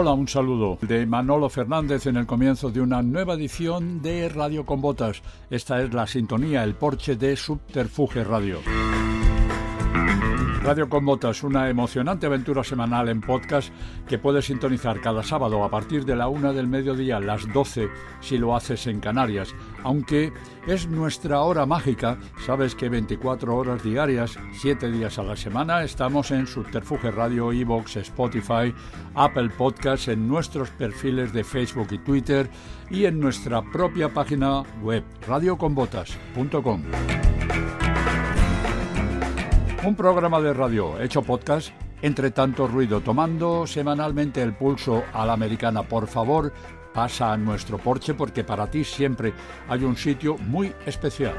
Hola, 0.00 0.12
un 0.12 0.28
saludo 0.28 0.78
de 0.80 1.04
Manolo 1.06 1.48
Fernández 1.48 2.06
en 2.06 2.18
el 2.18 2.24
comienzo 2.24 2.70
de 2.70 2.80
una 2.80 3.02
nueva 3.02 3.34
edición 3.34 4.00
de 4.00 4.28
Radio 4.28 4.64
con 4.64 4.80
Botas. 4.80 5.20
Esta 5.50 5.82
es 5.82 5.92
la 5.92 6.06
sintonía, 6.06 6.62
el 6.62 6.76
porche 6.76 7.16
de 7.16 7.34
Subterfuge 7.34 8.22
Radio. 8.22 8.60
Radio 10.68 10.90
con 10.90 11.06
Botas, 11.06 11.44
una 11.44 11.70
emocionante 11.70 12.26
aventura 12.26 12.62
semanal 12.62 13.08
en 13.08 13.22
podcast 13.22 13.72
que 14.06 14.18
puedes 14.18 14.44
sintonizar 14.44 15.00
cada 15.00 15.22
sábado 15.22 15.64
a 15.64 15.70
partir 15.70 16.04
de 16.04 16.14
la 16.14 16.28
una 16.28 16.52
del 16.52 16.68
mediodía, 16.68 17.20
las 17.20 17.50
12 17.54 17.88
si 18.20 18.36
lo 18.36 18.54
haces 18.54 18.86
en 18.86 19.00
Canarias. 19.00 19.54
Aunque 19.82 20.30
es 20.66 20.86
nuestra 20.86 21.40
hora 21.40 21.64
mágica, 21.64 22.18
sabes 22.44 22.74
que 22.74 22.90
24 22.90 23.56
horas 23.56 23.82
diarias, 23.82 24.38
7 24.60 24.92
días 24.92 25.18
a 25.18 25.22
la 25.22 25.36
semana, 25.36 25.84
estamos 25.84 26.30
en 26.32 26.46
Subterfuge 26.46 27.12
Radio, 27.12 27.50
Evox, 27.50 27.96
Spotify, 27.96 28.74
Apple 29.14 29.48
Podcasts, 29.48 30.08
en 30.08 30.28
nuestros 30.28 30.68
perfiles 30.68 31.32
de 31.32 31.44
Facebook 31.44 31.88
y 31.92 31.98
Twitter 31.98 32.50
y 32.90 33.06
en 33.06 33.18
nuestra 33.18 33.62
propia 33.62 34.12
página 34.12 34.64
web 34.82 35.02
radioconbotas.com. 35.26 36.82
Un 39.84 39.94
programa 39.94 40.40
de 40.40 40.52
radio 40.52 41.00
hecho 41.00 41.22
podcast 41.22 41.70
entre 42.02 42.30
tanto 42.30 42.66
ruido, 42.66 43.00
tomando 43.00 43.66
semanalmente 43.66 44.42
el 44.42 44.54
pulso 44.54 45.04
a 45.12 45.24
la 45.24 45.32
americana. 45.32 45.82
Por 45.82 46.08
favor, 46.08 46.52
pasa 46.92 47.32
a 47.32 47.36
nuestro 47.36 47.78
porche 47.78 48.14
porque 48.14 48.44
para 48.44 48.68
ti 48.68 48.84
siempre 48.84 49.32
hay 49.68 49.84
un 49.84 49.96
sitio 49.96 50.36
muy 50.38 50.72
especial. 50.84 51.34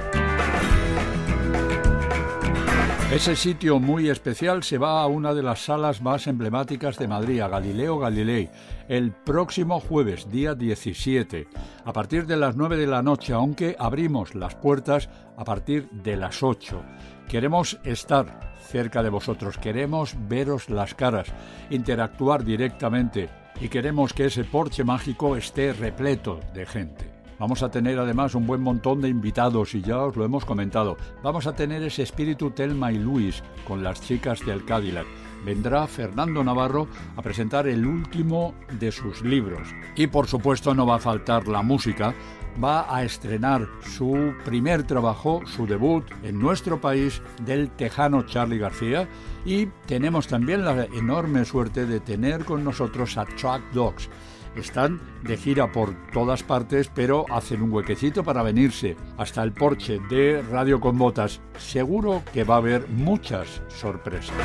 Ese 3.11 3.35
sitio 3.35 3.79
muy 3.79 4.07
especial 4.07 4.61
se 4.61 4.77
va 4.77 5.01
a 5.01 5.07
una 5.07 5.33
de 5.33 5.41
las 5.41 5.65
salas 5.65 5.99
más 5.99 6.27
emblemáticas 6.27 6.97
de 6.99 7.07
Madrid, 7.07 7.39
Galileo 7.39 7.97
Galilei, 7.97 8.51
el 8.87 9.11
próximo 9.11 9.79
jueves, 9.79 10.29
día 10.29 10.53
17, 10.53 11.47
a 11.85 11.91
partir 11.91 12.27
de 12.27 12.37
las 12.37 12.55
9 12.55 12.77
de 12.77 12.85
la 12.85 13.01
noche, 13.01 13.33
aunque 13.33 13.75
abrimos 13.79 14.35
las 14.35 14.53
puertas 14.53 15.09
a 15.37 15.43
partir 15.43 15.89
de 15.89 16.17
las 16.17 16.43
8. 16.43 16.83
Queremos 17.29 17.77
estar 17.83 18.55
cerca 18.59 19.03
de 19.03 19.09
vosotros, 19.09 19.59
queremos 19.59 20.15
veros 20.27 20.67
las 20.67 20.95
caras, 20.95 21.27
interactuar 21.69 22.43
directamente 22.43 23.29
y 23.61 23.69
queremos 23.69 24.13
que 24.13 24.25
ese 24.25 24.43
porche 24.43 24.83
mágico 24.83 25.37
esté 25.37 25.71
repleto 25.73 26.39
de 26.55 26.65
gente. 26.65 27.11
Vamos 27.37 27.61
a 27.61 27.69
tener 27.69 27.99
además 27.99 28.33
un 28.33 28.47
buen 28.47 28.61
montón 28.61 28.99
de 28.99 29.09
invitados 29.09 29.75
y 29.75 29.81
ya 29.81 29.99
os 29.99 30.17
lo 30.17 30.25
hemos 30.25 30.43
comentado. 30.43 30.97
Vamos 31.21 31.45
a 31.45 31.53
tener 31.53 31.83
ese 31.83 32.01
espíritu 32.01 32.49
Telma 32.49 32.91
y 32.91 32.97
Luis 32.97 33.43
con 33.65 33.83
las 33.83 34.01
chicas 34.01 34.43
del 34.43 34.65
Cadillac. 34.65 35.05
Vendrá 35.45 35.85
Fernando 35.85 36.43
Navarro 36.43 36.87
a 37.15 37.21
presentar 37.21 37.67
el 37.67 37.85
último 37.85 38.55
de 38.79 38.91
sus 38.91 39.21
libros. 39.21 39.69
Y 39.95 40.07
por 40.07 40.25
supuesto 40.25 40.73
no 40.73 40.87
va 40.87 40.95
a 40.95 40.99
faltar 40.99 41.47
la 41.47 41.61
música 41.61 42.13
va 42.61 42.93
a 42.93 43.03
estrenar 43.03 43.67
su 43.81 44.33
primer 44.45 44.83
trabajo, 44.83 45.41
su 45.45 45.67
debut 45.67 46.05
en 46.23 46.39
nuestro 46.39 46.81
país 46.81 47.21
del 47.43 47.69
tejano 47.71 48.23
Charlie 48.23 48.57
García 48.57 49.07
y 49.45 49.67
tenemos 49.85 50.27
también 50.27 50.65
la 50.65 50.85
enorme 50.85 51.45
suerte 51.45 51.85
de 51.85 51.99
tener 51.99 52.45
con 52.45 52.63
nosotros 52.63 53.17
a 53.17 53.25
Track 53.25 53.71
Dogs. 53.71 54.09
Están 54.55 54.99
de 55.23 55.37
gira 55.37 55.71
por 55.71 55.93
todas 56.11 56.43
partes, 56.43 56.91
pero 56.93 57.25
hacen 57.29 57.61
un 57.61 57.71
huequecito 57.71 58.23
para 58.23 58.43
venirse 58.43 58.97
hasta 59.17 59.43
el 59.43 59.53
porche 59.53 59.99
de 60.09 60.41
Radio 60.41 60.79
con 60.79 60.97
Botas. 60.97 61.39
Seguro 61.57 62.23
que 62.33 62.43
va 62.43 62.55
a 62.55 62.57
haber 62.57 62.89
muchas 62.89 63.61
sorpresas. 63.67 64.35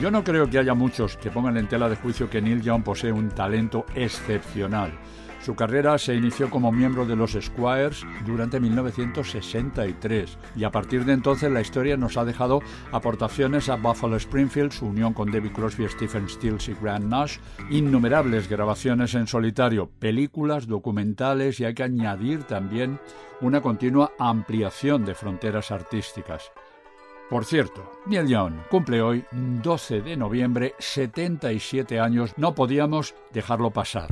Yo 0.00 0.12
no 0.12 0.22
creo 0.22 0.48
que 0.48 0.58
haya 0.58 0.74
muchos 0.74 1.16
que 1.16 1.30
pongan 1.30 1.56
en 1.56 1.66
tela 1.66 1.88
de 1.88 1.96
juicio 1.96 2.30
que 2.30 2.40
Neil 2.40 2.62
Young 2.62 2.84
posee 2.84 3.10
un 3.10 3.30
talento 3.30 3.84
excepcional. 3.96 4.92
Su 5.40 5.54
carrera 5.54 5.96
se 5.98 6.14
inició 6.14 6.50
como 6.50 6.72
miembro 6.72 7.06
de 7.06 7.16
los 7.16 7.32
Squires 7.32 8.04
durante 8.26 8.60
1963 8.60 10.38
y 10.56 10.64
a 10.64 10.70
partir 10.70 11.04
de 11.04 11.12
entonces 11.12 11.50
la 11.50 11.60
historia 11.60 11.96
nos 11.96 12.16
ha 12.16 12.24
dejado 12.24 12.60
aportaciones 12.92 13.68
a 13.68 13.76
Buffalo 13.76 14.16
Springfield, 14.16 14.72
su 14.72 14.86
unión 14.86 15.14
con 15.14 15.30
David 15.30 15.52
Crosby, 15.52 15.88
Stephen 15.88 16.28
Stills 16.28 16.68
y 16.68 16.74
Grant 16.74 17.06
Nash, 17.06 17.38
innumerables 17.70 18.48
grabaciones 18.48 19.14
en 19.14 19.26
solitario, 19.26 19.88
películas, 19.98 20.66
documentales 20.66 21.60
y 21.60 21.64
hay 21.64 21.74
que 21.74 21.84
añadir 21.84 22.42
también 22.44 22.98
una 23.40 23.60
continua 23.60 24.12
ampliación 24.18 25.04
de 25.04 25.14
fronteras 25.14 25.70
artísticas. 25.70 26.50
Por 27.30 27.44
cierto, 27.44 27.92
Neil 28.06 28.26
Young 28.26 28.54
cumple 28.70 29.02
hoy, 29.02 29.24
12 29.32 30.00
de 30.00 30.16
noviembre, 30.16 30.74
77 30.78 32.00
años. 32.00 32.32
No 32.38 32.54
podíamos 32.54 33.14
dejarlo 33.32 33.70
pasar. 33.70 34.08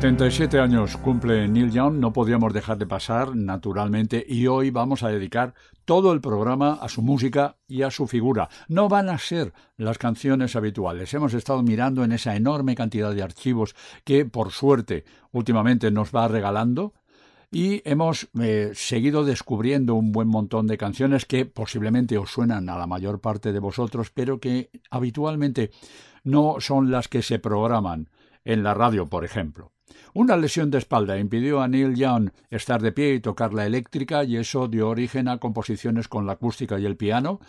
77 0.00 0.60
años 0.60 0.96
cumple 0.96 1.48
Neil 1.48 1.72
Young, 1.72 1.94
no 1.94 2.12
podíamos 2.12 2.52
dejar 2.52 2.78
de 2.78 2.86
pasar, 2.86 3.34
naturalmente, 3.34 4.24
y 4.28 4.46
hoy 4.46 4.70
vamos 4.70 5.02
a 5.02 5.08
dedicar 5.08 5.54
todo 5.84 6.12
el 6.12 6.20
programa 6.20 6.74
a 6.74 6.88
su 6.88 7.02
música 7.02 7.56
y 7.66 7.82
a 7.82 7.90
su 7.90 8.06
figura. 8.06 8.48
No 8.68 8.88
van 8.88 9.08
a 9.08 9.18
ser 9.18 9.52
las 9.76 9.98
canciones 9.98 10.54
habituales. 10.54 11.12
Hemos 11.14 11.34
estado 11.34 11.64
mirando 11.64 12.04
en 12.04 12.12
esa 12.12 12.36
enorme 12.36 12.76
cantidad 12.76 13.12
de 13.12 13.24
archivos 13.24 13.74
que, 14.04 14.24
por 14.24 14.52
suerte, 14.52 15.04
últimamente 15.32 15.90
nos 15.90 16.14
va 16.14 16.28
regalando 16.28 16.94
y 17.50 17.82
hemos 17.84 18.28
eh, 18.40 18.70
seguido 18.74 19.24
descubriendo 19.24 19.96
un 19.96 20.12
buen 20.12 20.28
montón 20.28 20.68
de 20.68 20.78
canciones 20.78 21.24
que 21.24 21.44
posiblemente 21.44 22.18
os 22.18 22.30
suenan 22.30 22.68
a 22.68 22.78
la 22.78 22.86
mayor 22.86 23.20
parte 23.20 23.52
de 23.52 23.58
vosotros, 23.58 24.12
pero 24.14 24.38
que 24.38 24.70
habitualmente 24.92 25.72
no 26.22 26.60
son 26.60 26.92
las 26.92 27.08
que 27.08 27.22
se 27.22 27.40
programan 27.40 28.10
en 28.44 28.62
la 28.62 28.74
radio, 28.74 29.08
por 29.08 29.24
ejemplo. 29.24 29.72
Una 30.14 30.36
lesión 30.36 30.70
de 30.70 30.78
espalda 30.78 31.18
impidió 31.18 31.60
a 31.60 31.68
Neil 31.68 31.94
Young 31.94 32.30
estar 32.50 32.80
de 32.80 32.92
pie 32.92 33.14
y 33.14 33.20
tocar 33.20 33.52
la 33.52 33.66
eléctrica 33.66 34.24
y 34.24 34.36
eso 34.36 34.68
dio 34.68 34.88
origen 34.88 35.28
a 35.28 35.38
composiciones 35.38 36.08
con 36.08 36.26
la 36.26 36.32
acústica 36.32 36.78
y 36.78 36.86
el 36.86 36.96
piano. 36.96 37.40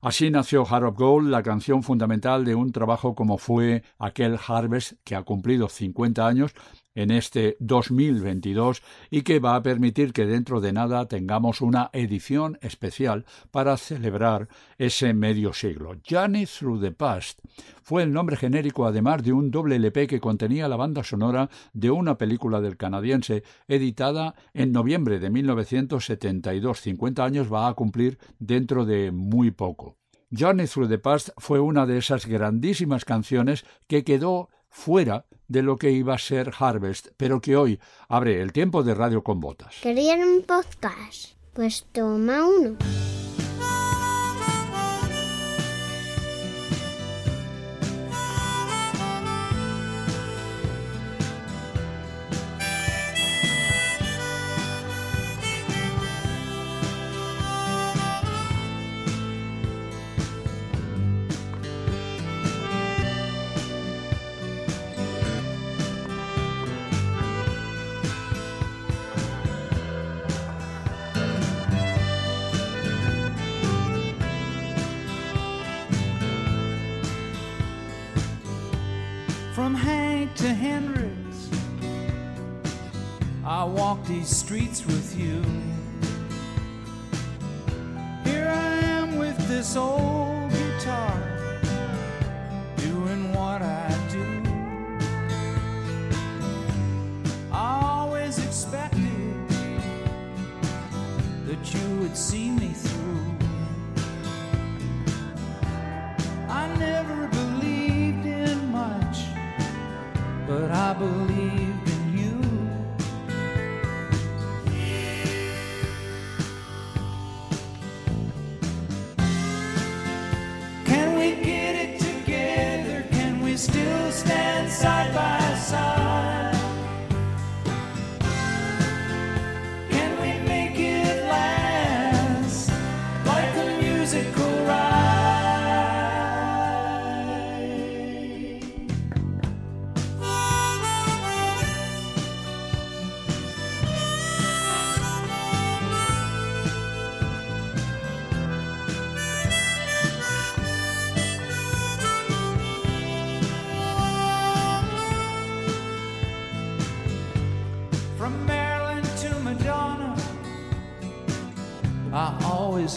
Así 0.00 0.30
nació 0.30 0.64
Heart 0.64 0.84
of 0.84 0.96
Gold, 0.96 1.28
la 1.28 1.42
canción 1.42 1.82
fundamental 1.82 2.44
de 2.44 2.54
un 2.54 2.70
trabajo 2.70 3.16
como 3.16 3.36
fue 3.36 3.82
aquel 3.98 4.38
Harvest 4.46 4.92
que 5.02 5.16
ha 5.16 5.22
cumplido 5.22 5.68
50 5.68 6.24
años 6.24 6.52
en 6.94 7.10
este 7.10 7.56
2022 7.60 8.82
y 9.10 9.22
que 9.22 9.38
va 9.38 9.56
a 9.56 9.62
permitir 9.62 10.12
que 10.12 10.26
dentro 10.26 10.60
de 10.60 10.72
nada 10.72 11.06
tengamos 11.06 11.60
una 11.60 11.90
edición 11.92 12.58
especial 12.60 13.24
para 13.50 13.76
celebrar 13.76 14.48
ese 14.78 15.14
medio 15.14 15.52
siglo. 15.52 15.96
Journey 16.08 16.46
Through 16.46 16.80
the 16.80 16.92
Past 16.92 17.40
fue 17.82 18.02
el 18.02 18.12
nombre 18.12 18.36
genérico 18.36 18.86
además 18.86 19.22
de 19.22 19.32
un 19.32 19.50
doble 19.50 19.76
LP 19.76 20.06
que 20.06 20.20
contenía 20.20 20.68
la 20.68 20.76
banda 20.76 21.04
sonora 21.04 21.50
de 21.72 21.90
una 21.90 22.18
película 22.18 22.60
del 22.60 22.76
canadiense 22.76 23.44
editada 23.66 24.34
en 24.52 24.72
noviembre 24.72 25.18
de 25.18 25.30
1972. 25.30 26.80
50 26.80 27.24
años 27.24 27.52
va 27.52 27.68
a 27.68 27.74
cumplir 27.74 28.18
dentro 28.38 28.84
de 28.84 29.12
muy 29.12 29.50
poco. 29.50 29.96
Journey 30.30 30.66
Through 30.66 30.88
the 30.88 30.98
Past 30.98 31.30
fue 31.38 31.58
una 31.58 31.86
de 31.86 31.96
esas 31.96 32.26
grandísimas 32.26 33.04
canciones 33.06 33.64
que 33.86 34.04
quedó 34.04 34.50
fuera 34.68 35.26
de 35.48 35.62
lo 35.62 35.76
que 35.76 35.90
iba 35.90 36.14
a 36.14 36.18
ser 36.18 36.52
Harvest, 36.58 37.08
pero 37.16 37.40
que 37.40 37.56
hoy 37.56 37.80
abre 38.08 38.40
el 38.40 38.52
tiempo 38.52 38.82
de 38.82 38.94
radio 38.94 39.22
con 39.22 39.40
botas. 39.40 39.76
¿Querían 39.82 40.20
un 40.22 40.42
podcast? 40.42 41.32
Pues 41.54 41.86
toma 41.92 42.46
uno. 42.46 42.76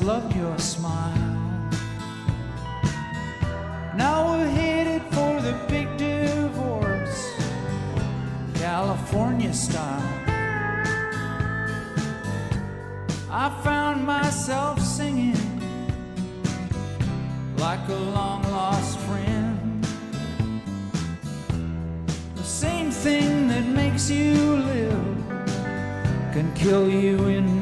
Loved 0.01 0.35
your 0.35 0.57
smile. 0.57 1.13
Now 3.95 4.31
we're 4.31 4.49
headed 4.49 5.03
for 5.13 5.39
the 5.41 5.53
big 5.67 5.87
divorce, 5.95 7.17
California 8.55 9.53
style. 9.53 10.13
I 13.29 13.49
found 13.63 14.05
myself 14.05 14.79
singing 14.81 15.61
like 17.57 17.87
a 17.89 18.01
long 18.17 18.41
lost 18.43 18.97
friend. 18.99 19.83
The 22.35 22.43
same 22.43 22.89
thing 22.89 23.47
that 23.49 23.65
makes 23.65 24.09
you 24.09 24.33
live 24.73 25.17
can 26.33 26.51
kill 26.55 26.89
you 26.89 27.27
in 27.27 27.60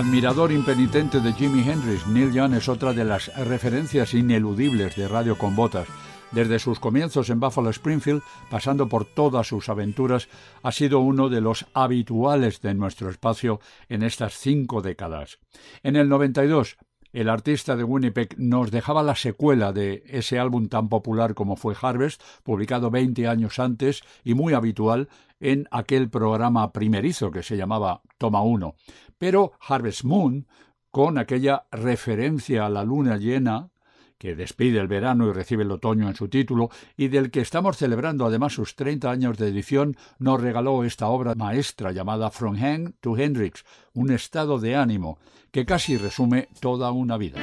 Admirador 0.00 0.50
impenitente 0.50 1.20
de 1.20 1.34
Jimi 1.34 1.60
Hendrix, 1.60 2.06
Neil 2.06 2.32
Young 2.32 2.54
es 2.54 2.70
otra 2.70 2.94
de 2.94 3.04
las 3.04 3.26
referencias 3.36 4.14
ineludibles 4.14 4.96
de 4.96 5.06
Radio 5.06 5.36
con 5.36 5.54
Botas. 5.54 5.88
Desde 6.32 6.58
sus 6.58 6.80
comienzos 6.80 7.28
en 7.28 7.38
Buffalo 7.38 7.68
Springfield, 7.68 8.22
pasando 8.48 8.88
por 8.88 9.04
todas 9.04 9.46
sus 9.46 9.68
aventuras, 9.68 10.30
ha 10.62 10.72
sido 10.72 11.00
uno 11.00 11.28
de 11.28 11.42
los 11.42 11.66
habituales 11.74 12.62
de 12.62 12.72
nuestro 12.72 13.10
espacio 13.10 13.60
en 13.90 14.02
estas 14.02 14.32
cinco 14.38 14.80
décadas. 14.80 15.38
En 15.82 15.96
el 15.96 16.08
92, 16.08 16.78
el 17.12 17.28
artista 17.28 17.76
de 17.76 17.84
Winnipeg 17.84 18.36
nos 18.38 18.70
dejaba 18.70 19.02
la 19.02 19.16
secuela 19.16 19.74
de 19.74 20.02
ese 20.06 20.38
álbum 20.38 20.68
tan 20.68 20.88
popular 20.88 21.34
como 21.34 21.56
fue 21.56 21.74
Harvest, 21.78 22.22
publicado 22.42 22.90
20 22.90 23.28
años 23.28 23.58
antes 23.58 24.00
y 24.24 24.32
muy 24.32 24.54
habitual 24.54 25.10
en 25.40 25.66
aquel 25.70 26.08
programa 26.08 26.72
primerizo 26.72 27.30
que 27.30 27.42
se 27.42 27.56
llamaba 27.56 28.02
Toma 28.16 28.42
1. 28.42 28.74
Pero 29.20 29.52
Harvest 29.60 30.04
Moon, 30.04 30.46
con 30.90 31.18
aquella 31.18 31.66
referencia 31.70 32.64
a 32.64 32.70
la 32.70 32.84
luna 32.84 33.18
llena, 33.18 33.68
que 34.16 34.34
despide 34.34 34.80
el 34.80 34.88
verano 34.88 35.28
y 35.28 35.32
recibe 35.32 35.62
el 35.62 35.70
otoño 35.70 36.08
en 36.08 36.16
su 36.16 36.28
título, 36.28 36.70
y 36.96 37.08
del 37.08 37.30
que 37.30 37.42
estamos 37.42 37.76
celebrando 37.76 38.24
además 38.24 38.54
sus 38.54 38.76
30 38.76 39.10
años 39.10 39.36
de 39.36 39.48
edición, 39.48 39.94
nos 40.18 40.40
regaló 40.40 40.84
esta 40.84 41.08
obra 41.08 41.34
maestra 41.34 41.92
llamada 41.92 42.30
From 42.30 42.56
Hank 42.56 42.94
to 43.00 43.14
Hendrix, 43.14 43.62
un 43.92 44.10
estado 44.10 44.58
de 44.58 44.74
ánimo 44.74 45.18
que 45.50 45.66
casi 45.66 45.98
resume 45.98 46.48
toda 46.58 46.90
una 46.90 47.18
vida. 47.18 47.40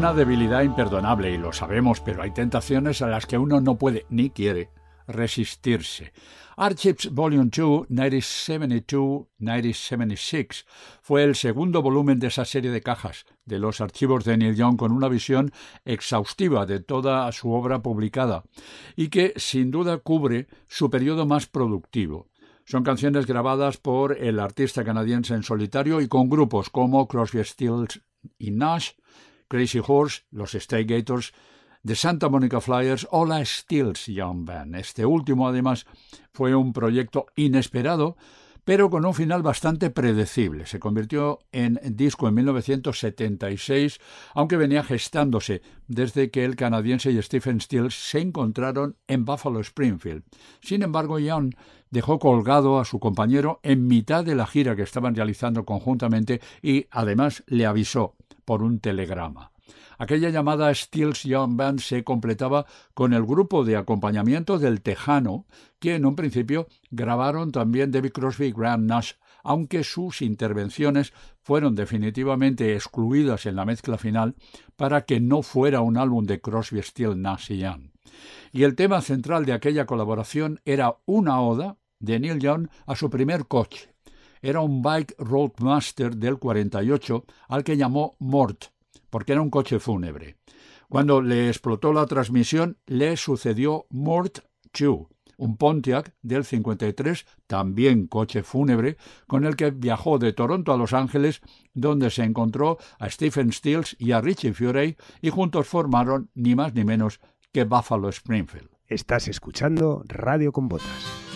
Una 0.00 0.14
debilidad 0.14 0.62
imperdonable 0.62 1.30
y 1.30 1.36
lo 1.36 1.52
sabemos, 1.52 2.00
pero 2.00 2.22
hay 2.22 2.30
tentaciones 2.30 3.02
a 3.02 3.06
las 3.06 3.26
que 3.26 3.36
uno 3.36 3.60
no 3.60 3.76
puede 3.76 4.06
ni 4.08 4.30
quiere 4.30 4.70
resistirse. 5.06 6.14
Archives 6.56 7.12
Volume 7.12 7.50
2, 7.54 7.88
1972-1976, 7.90 10.64
fue 11.02 11.24
el 11.24 11.34
segundo 11.34 11.82
volumen 11.82 12.18
de 12.18 12.28
esa 12.28 12.46
serie 12.46 12.70
de 12.70 12.80
cajas 12.80 13.26
de 13.44 13.58
los 13.58 13.82
archivos 13.82 14.24
de 14.24 14.38
Neil 14.38 14.56
Young 14.56 14.78
con 14.78 14.90
una 14.90 15.08
visión 15.08 15.52
exhaustiva 15.84 16.64
de 16.64 16.80
toda 16.80 17.30
su 17.32 17.52
obra 17.52 17.82
publicada 17.82 18.44
y 18.96 19.08
que 19.08 19.34
sin 19.36 19.70
duda 19.70 19.98
cubre 19.98 20.46
su 20.66 20.88
periodo 20.88 21.26
más 21.26 21.46
productivo. 21.46 22.30
Son 22.64 22.84
canciones 22.84 23.26
grabadas 23.26 23.76
por 23.76 24.16
el 24.16 24.40
artista 24.40 24.82
canadiense 24.82 25.34
en 25.34 25.42
solitario 25.42 26.00
y 26.00 26.08
con 26.08 26.30
grupos 26.30 26.70
como 26.70 27.06
Crosby, 27.06 27.44
Stills 27.44 28.00
y 28.38 28.50
Nash, 28.50 28.92
Crazy 29.50 29.80
Horse, 29.84 30.22
los 30.30 30.56
The 31.82 31.96
Santa 31.96 32.28
Monica 32.28 32.60
Flyers 32.60 33.08
o 33.10 33.26
la 33.26 33.44
Stills 33.44 34.06
Young 34.06 34.44
Band. 34.44 34.76
Este 34.76 35.04
último, 35.04 35.48
además, 35.48 35.86
fue 36.32 36.54
un 36.54 36.72
proyecto 36.72 37.26
inesperado, 37.34 38.16
pero 38.64 38.90
con 38.90 39.04
un 39.04 39.14
final 39.14 39.42
bastante 39.42 39.90
predecible. 39.90 40.66
Se 40.66 40.78
convirtió 40.78 41.40
en 41.50 41.80
disco 41.96 42.28
en 42.28 42.34
1976, 42.34 43.98
aunque 44.34 44.56
venía 44.56 44.84
gestándose 44.84 45.62
desde 45.88 46.30
que 46.30 46.44
el 46.44 46.54
canadiense 46.54 47.10
y 47.10 47.20
Stephen 47.20 47.60
Stills 47.60 47.94
se 47.94 48.20
encontraron 48.20 48.98
en 49.08 49.24
Buffalo 49.24 49.58
Springfield. 49.58 50.22
Sin 50.60 50.82
embargo, 50.82 51.18
Young 51.18 51.54
dejó 51.90 52.20
colgado 52.20 52.78
a 52.78 52.84
su 52.84 53.00
compañero 53.00 53.58
en 53.64 53.88
mitad 53.88 54.22
de 54.24 54.36
la 54.36 54.46
gira 54.46 54.76
que 54.76 54.82
estaban 54.82 55.16
realizando 55.16 55.64
conjuntamente 55.64 56.40
y 56.62 56.86
además 56.92 57.42
le 57.48 57.66
avisó 57.66 58.14
por 58.44 58.62
un 58.62 58.80
telegrama. 58.80 59.52
Aquella 59.98 60.30
llamada 60.30 60.74
Stills 60.74 61.24
Young 61.24 61.56
Band 61.56 61.80
se 61.80 62.04
completaba 62.04 62.64
con 62.94 63.12
el 63.12 63.24
grupo 63.24 63.64
de 63.64 63.76
acompañamiento 63.76 64.58
del 64.58 64.80
Tejano, 64.80 65.46
que 65.78 65.94
en 65.94 66.06
un 66.06 66.16
principio 66.16 66.68
grabaron 66.90 67.52
también 67.52 67.90
David 67.90 68.12
Crosby 68.12 68.46
y 68.46 68.52
Graham 68.52 68.86
Nash, 68.86 69.12
aunque 69.42 69.84
sus 69.84 70.22
intervenciones 70.22 71.12
fueron 71.42 71.74
definitivamente 71.74 72.74
excluidas 72.74 73.46
en 73.46 73.56
la 73.56 73.64
mezcla 73.64 73.98
final 73.98 74.36
para 74.76 75.04
que 75.04 75.20
no 75.20 75.42
fuera 75.42 75.80
un 75.82 75.96
álbum 75.96 76.24
de 76.24 76.40
Crosby, 76.40 76.82
Stills, 76.82 77.16
Nash 77.16 77.52
y 77.52 77.58
Young. 77.58 77.90
Y 78.52 78.62
el 78.64 78.74
tema 78.74 79.00
central 79.02 79.44
de 79.44 79.52
aquella 79.52 79.86
colaboración 79.86 80.60
era 80.64 80.96
una 81.04 81.40
oda 81.40 81.76
de 81.98 82.18
Neil 82.18 82.40
Young 82.40 82.68
a 82.86 82.96
su 82.96 83.10
primer 83.10 83.46
coche, 83.46 83.89
era 84.42 84.60
un 84.60 84.82
Bike 84.82 85.14
Roadmaster 85.18 86.16
del 86.16 86.38
48 86.38 87.24
al 87.48 87.64
que 87.64 87.76
llamó 87.76 88.16
Mort, 88.18 88.66
porque 89.10 89.32
era 89.32 89.42
un 89.42 89.50
coche 89.50 89.78
fúnebre. 89.78 90.36
Cuando 90.88 91.22
le 91.22 91.48
explotó 91.48 91.92
la 91.92 92.06
transmisión, 92.06 92.78
le 92.86 93.16
sucedió 93.16 93.86
Mort 93.90 94.40
Chu, 94.72 95.08
un 95.36 95.56
Pontiac 95.56 96.14
del 96.20 96.44
53, 96.44 97.26
también 97.46 98.06
coche 98.06 98.42
fúnebre, 98.42 98.96
con 99.26 99.44
el 99.44 99.56
que 99.56 99.70
viajó 99.70 100.18
de 100.18 100.32
Toronto 100.32 100.72
a 100.72 100.76
Los 100.76 100.92
Ángeles, 100.92 101.40
donde 101.72 102.10
se 102.10 102.24
encontró 102.24 102.78
a 102.98 103.08
Stephen 103.08 103.52
Stills 103.52 103.96
y 103.98 104.12
a 104.12 104.20
Richie 104.20 104.52
Furay, 104.52 104.96
y 105.22 105.30
juntos 105.30 105.66
formaron 105.66 106.30
ni 106.34 106.54
más 106.54 106.74
ni 106.74 106.84
menos 106.84 107.20
que 107.52 107.64
Buffalo 107.64 108.08
Springfield. 108.10 108.68
Estás 108.86 109.28
escuchando 109.28 110.02
Radio 110.08 110.52
con 110.52 110.68
Botas. 110.68 111.29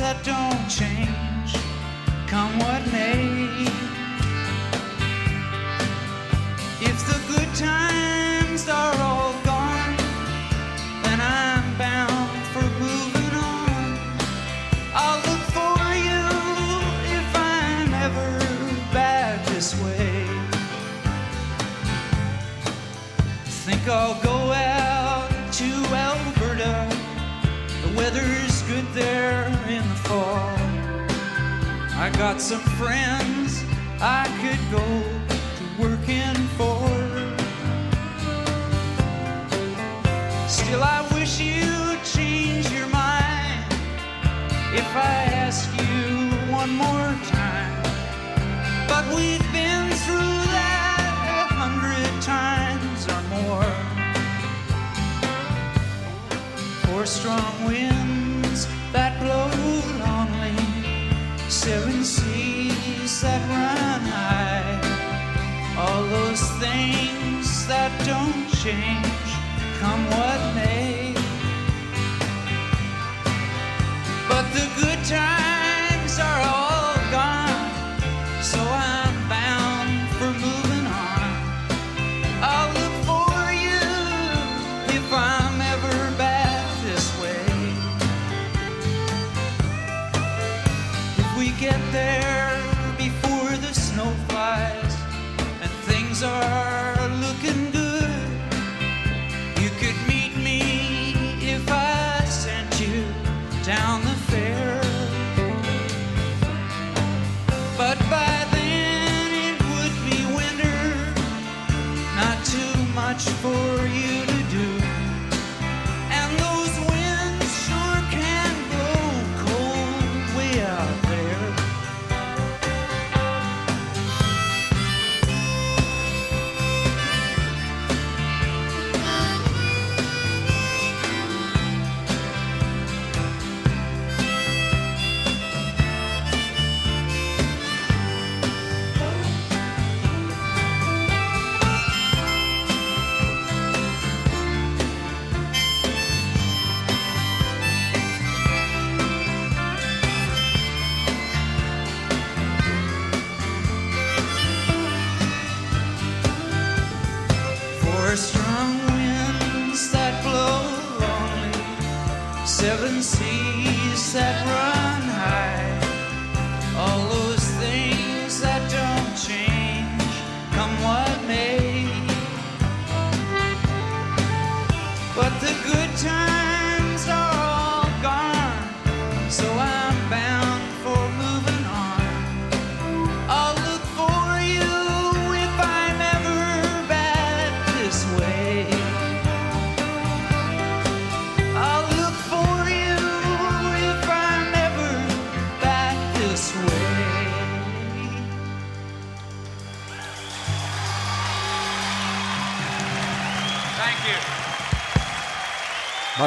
That 0.00 0.24
don't 0.24 0.66
change, 0.66 1.52
come 2.26 2.58
what 2.58 2.82
may. 2.90 3.68
If 6.80 6.98
the 7.06 7.18
good 7.28 7.54
times 7.54 7.99
got 32.20 32.38
some 32.38 32.60
friends 32.76 33.64
I 33.98 34.26
could 34.42 34.60
go 34.70 34.86
to 35.56 35.64
working 35.82 36.36
for. 36.58 36.84
Still, 40.46 40.82
I 40.82 41.00
wish 41.14 41.40
you'd 41.40 42.04
change 42.04 42.70
your 42.72 42.88
mind 42.88 43.72
if 44.74 44.90
I 44.94 45.30
ask 45.46 45.66
you 45.80 46.28
one 46.52 46.72
more 46.84 47.10
time. 47.32 47.82
But 48.86 49.06
we've 49.16 49.48
been 49.50 49.88
through 50.04 50.36
that 50.56 51.00
a 51.40 51.54
hundred 51.54 52.10
times 52.20 53.00
or 53.14 53.22
more. 53.34 53.72
Four 56.84 57.06
strong 57.06 57.59
change, 68.62 69.30
come 69.80 70.04
what 70.10 70.54
may. 70.54 70.69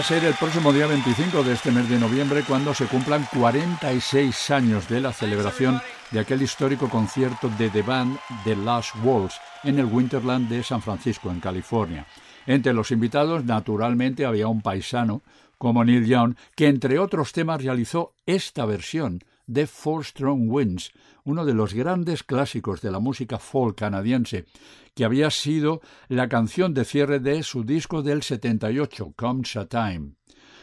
Ser 0.03 0.25
el 0.25 0.33
próximo 0.33 0.73
día 0.73 0.85
25 0.85 1.43
de 1.43 1.53
este 1.53 1.71
mes 1.71 1.87
de 1.87 1.97
noviembre 1.97 2.43
cuando 2.45 2.73
se 2.73 2.87
cumplan 2.87 3.25
46 3.33 4.51
años 4.51 4.89
de 4.89 4.99
la 4.99 5.13
celebración 5.13 5.79
de 6.11 6.19
aquel 6.19 6.41
histórico 6.41 6.89
concierto 6.89 7.47
de 7.57 7.69
The 7.69 7.83
Band 7.83 8.17
The 8.43 8.57
Last 8.57 8.95
Waltz 9.01 9.35
en 9.63 9.79
el 9.79 9.85
Winterland 9.85 10.49
de 10.49 10.61
San 10.61 10.81
Francisco, 10.81 11.31
en 11.31 11.39
California. 11.39 12.05
Entre 12.45 12.73
los 12.73 12.91
invitados, 12.91 13.45
naturalmente, 13.45 14.25
había 14.25 14.47
un 14.47 14.61
paisano 14.61 15.21
como 15.57 15.85
Neil 15.85 16.05
Young, 16.05 16.35
que 16.55 16.67
entre 16.67 16.99
otros 16.99 17.31
temas 17.31 17.63
realizó 17.63 18.11
esta 18.25 18.65
versión 18.65 19.23
de 19.47 19.67
Four 19.67 20.03
Strong 20.03 20.49
Winds, 20.49 20.91
uno 21.23 21.45
de 21.45 21.53
los 21.53 21.73
grandes 21.73 22.23
clásicos 22.23 22.81
de 22.81 22.91
la 22.91 22.99
música 22.99 23.39
folk 23.39 23.77
canadiense, 23.77 24.45
que 24.93 25.05
había 25.05 25.29
sido 25.31 25.81
la 26.07 26.29
canción 26.29 26.73
de 26.73 26.85
cierre 26.85 27.19
de 27.19 27.43
su 27.43 27.63
disco 27.63 28.01
del 28.03 28.23
78, 28.23 29.13
Comes 29.15 29.55
a 29.55 29.67
Time. 29.67 30.13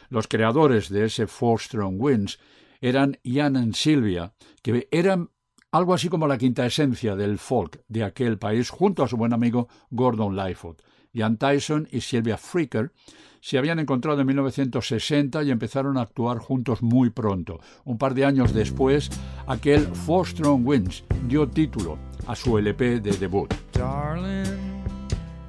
Los 0.08 0.26
creadores 0.26 0.88
de 0.88 1.06
ese 1.06 1.26
Four 1.26 1.60
Strong 1.60 1.96
Winds 1.98 2.38
eran 2.80 3.18
Ian 3.22 3.56
and 3.56 3.74
Sylvia, 3.74 4.32
que 4.62 4.88
eran 4.90 5.30
algo 5.72 5.94
así 5.94 6.08
como 6.08 6.26
la 6.26 6.38
quinta 6.38 6.66
esencia 6.66 7.14
del 7.14 7.38
folk 7.38 7.84
de 7.88 8.04
aquel 8.04 8.38
país, 8.38 8.70
junto 8.70 9.04
a 9.04 9.08
su 9.08 9.16
buen 9.16 9.32
amigo 9.32 9.68
Gordon 9.90 10.34
Lightfoot. 10.34 10.82
Ian 11.12 11.36
Tyson 11.36 11.88
y 11.90 12.00
Sylvia 12.00 12.36
Freaker 12.36 12.92
se 13.40 13.58
habían 13.58 13.78
encontrado 13.78 14.20
en 14.20 14.26
1960 14.26 15.42
y 15.42 15.50
empezaron 15.50 15.96
a 15.96 16.02
actuar 16.02 16.38
juntos 16.38 16.82
muy 16.82 17.10
pronto. 17.10 17.60
Un 17.84 17.98
par 17.98 18.14
de 18.14 18.24
años 18.24 18.52
después, 18.52 19.10
aquel 19.46 19.86
Four 19.86 20.26
Strong 20.26 20.66
Winds 20.66 21.04
dio 21.26 21.48
título 21.48 21.98
a 22.26 22.36
su 22.36 22.58
LP 22.58 23.00
de 23.00 23.12
debut. 23.12 23.48
Darling, 23.72 24.84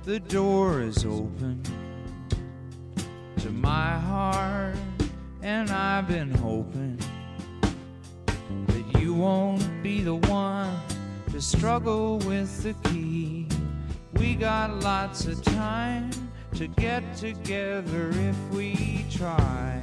the 0.05 0.19
door 0.19 0.81
is 0.81 1.05
open 1.05 1.61
to 3.37 3.49
my 3.51 3.99
heart, 3.99 4.75
and 5.43 5.69
I've 5.69 6.07
been 6.07 6.31
hoping 6.31 6.97
that 8.67 9.01
you 9.01 9.13
won't 9.13 9.63
be 9.83 10.01
the 10.01 10.15
one 10.29 10.71
to 11.31 11.41
struggle 11.41 12.19
with 12.19 12.63
the 12.63 12.73
key. 12.89 13.47
We 14.13 14.35
got 14.35 14.83
lots 14.83 15.25
of 15.25 15.41
time 15.43 16.11
to 16.55 16.67
get 16.67 17.15
together 17.15 18.09
if 18.09 18.37
we 18.51 19.05
try. 19.09 19.81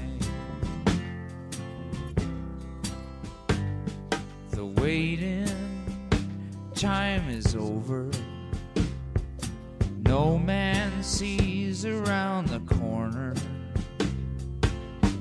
The 4.50 4.66
waiting 4.66 5.48
time 6.74 7.28
is 7.28 7.56
over. 7.56 8.10
No 10.04 10.38
man 10.38 11.02
sees 11.02 11.84
around 11.84 12.48
the 12.48 12.60
corner. 12.74 13.34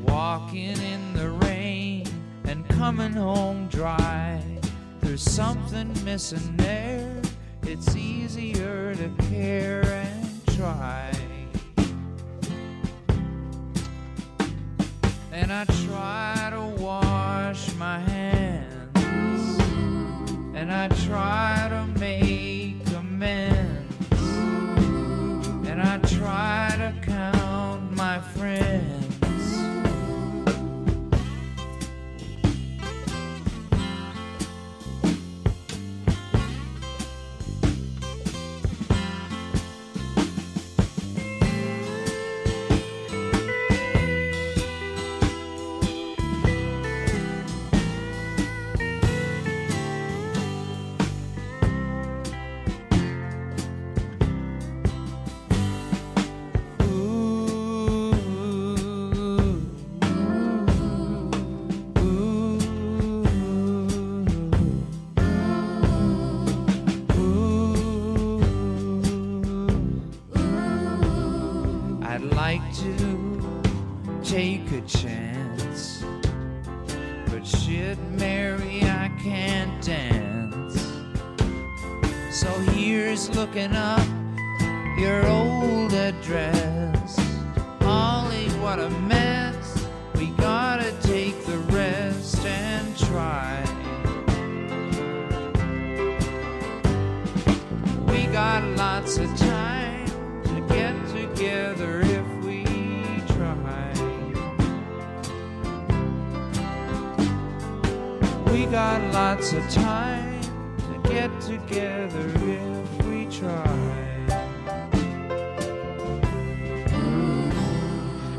Walking 0.03 0.77
in 0.81 1.13
the 1.13 1.29
rain 1.45 2.07
and 2.45 2.67
coming 2.69 3.13
home 3.13 3.67
dry. 3.67 4.43
There's 5.01 5.23
something 5.23 5.93
missing 6.03 6.55
there. 6.57 7.21
It's 7.63 7.95
easier 7.95 8.95
to 8.95 9.09
care 9.29 9.83
and 9.83 10.45
try. 10.55 11.16
And 15.39 15.53
I 15.53 15.65
try 15.85 16.49
to 16.51 16.81
wash 16.81 17.71
my 17.75 17.99
hands. 17.99 19.59
And 20.55 20.73
I 20.73 20.87
try 21.05 21.67
to 21.69 21.85
make 21.99 22.77
amends, 22.97 23.56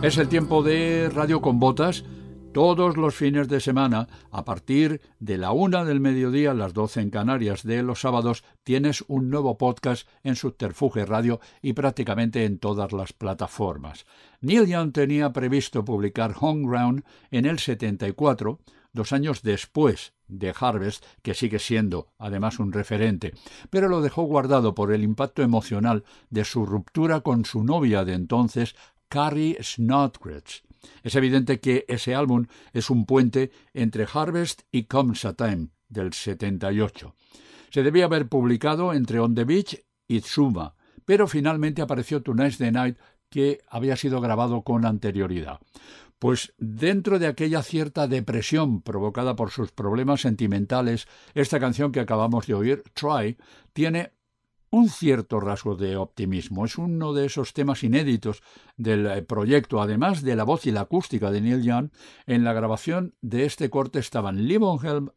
Es 0.08 0.16
el 0.16 0.30
tiempo 0.30 0.62
de 0.62 1.10
Radio 1.14 1.42
con 1.42 1.60
Botas. 1.60 2.02
Todos 2.54 2.96
los 2.96 3.14
fines 3.14 3.46
de 3.46 3.60
semana, 3.60 4.08
a 4.30 4.42
partir 4.42 5.02
de 5.20 5.36
la 5.36 5.52
una 5.52 5.84
del 5.84 6.00
mediodía 6.00 6.54
las 6.54 6.72
doce 6.72 7.02
en 7.02 7.10
Canarias 7.10 7.62
de 7.62 7.82
los 7.82 8.00
sábados, 8.00 8.42
tienes 8.64 9.04
un 9.06 9.28
nuevo 9.28 9.58
podcast 9.58 10.08
en 10.22 10.34
Subterfuge 10.34 11.04
Radio 11.04 11.40
y 11.60 11.74
prácticamente 11.74 12.46
en 12.46 12.58
todas 12.58 12.90
las 12.92 13.12
plataformas. 13.12 14.06
Neil 14.40 14.66
Young 14.66 14.92
tenía 14.92 15.30
previsto 15.34 15.84
publicar 15.84 16.34
Home 16.40 16.66
Ground 16.66 17.04
en 17.30 17.44
el 17.44 17.58
74, 17.58 18.60
dos 18.94 19.12
años 19.12 19.42
después 19.42 20.14
de 20.26 20.54
Harvest, 20.58 21.04
que 21.20 21.34
sigue 21.34 21.58
siendo 21.58 22.08
además 22.18 22.58
un 22.60 22.72
referente, 22.72 23.34
pero 23.68 23.88
lo 23.88 24.00
dejó 24.00 24.22
guardado 24.22 24.74
por 24.74 24.90
el 24.90 25.02
impacto 25.02 25.42
emocional 25.42 26.04
de 26.30 26.46
su 26.46 26.64
ruptura 26.64 27.20
con 27.20 27.44
su 27.44 27.62
novia 27.62 28.06
de 28.06 28.14
entonces, 28.14 28.74
Carrie 29.08 29.56
Snodgrass. 29.62 30.62
Es 31.02 31.14
evidente 31.14 31.60
que 31.60 31.84
ese 31.88 32.14
álbum 32.14 32.46
es 32.72 32.90
un 32.90 33.06
puente 33.06 33.50
entre 33.74 34.06
Harvest 34.12 34.62
y 34.70 34.84
Comes 34.84 35.24
a 35.24 35.34
Time 35.34 35.68
del 35.88 36.12
78. 36.12 37.14
Se 37.70 37.82
debía 37.82 38.06
haber 38.06 38.28
publicado 38.28 38.92
entre 38.92 39.20
On 39.20 39.34
the 39.34 39.44
Beach 39.44 39.84
y 40.06 40.20
Tsuma, 40.20 40.74
pero 41.04 41.26
finalmente 41.26 41.82
apareció 41.82 42.22
Tonight's 42.22 42.58
the 42.58 42.70
Night 42.70 42.98
que 43.30 43.60
había 43.68 43.96
sido 43.96 44.20
grabado 44.20 44.62
con 44.62 44.86
anterioridad. 44.86 45.60
Pues 46.18 46.54
dentro 46.58 47.18
de 47.18 47.28
aquella 47.28 47.62
cierta 47.62 48.08
depresión 48.08 48.82
provocada 48.82 49.36
por 49.36 49.50
sus 49.50 49.70
problemas 49.70 50.22
sentimentales, 50.22 51.06
esta 51.34 51.60
canción 51.60 51.92
que 51.92 52.00
acabamos 52.00 52.46
de 52.46 52.54
oír, 52.54 52.82
Try, 52.94 53.36
tiene 53.72 54.12
un 54.70 54.88
cierto 54.88 55.40
rasgo 55.40 55.76
de 55.76 55.96
optimismo. 55.96 56.64
Es 56.64 56.78
uno 56.78 57.12
de 57.12 57.26
esos 57.26 57.52
temas 57.52 57.82
inéditos 57.82 58.42
del 58.76 59.06
eh, 59.06 59.22
proyecto, 59.22 59.80
además 59.80 60.22
de 60.22 60.36
la 60.36 60.44
voz 60.44 60.66
y 60.66 60.70
la 60.70 60.82
acústica 60.82 61.30
de 61.30 61.40
Neil 61.40 61.62
Young. 61.62 61.90
En 62.26 62.44
la 62.44 62.52
grabación 62.52 63.14
de 63.20 63.44
este 63.44 63.70
corte 63.70 63.98
estaban 63.98 64.46
Lee 64.46 64.58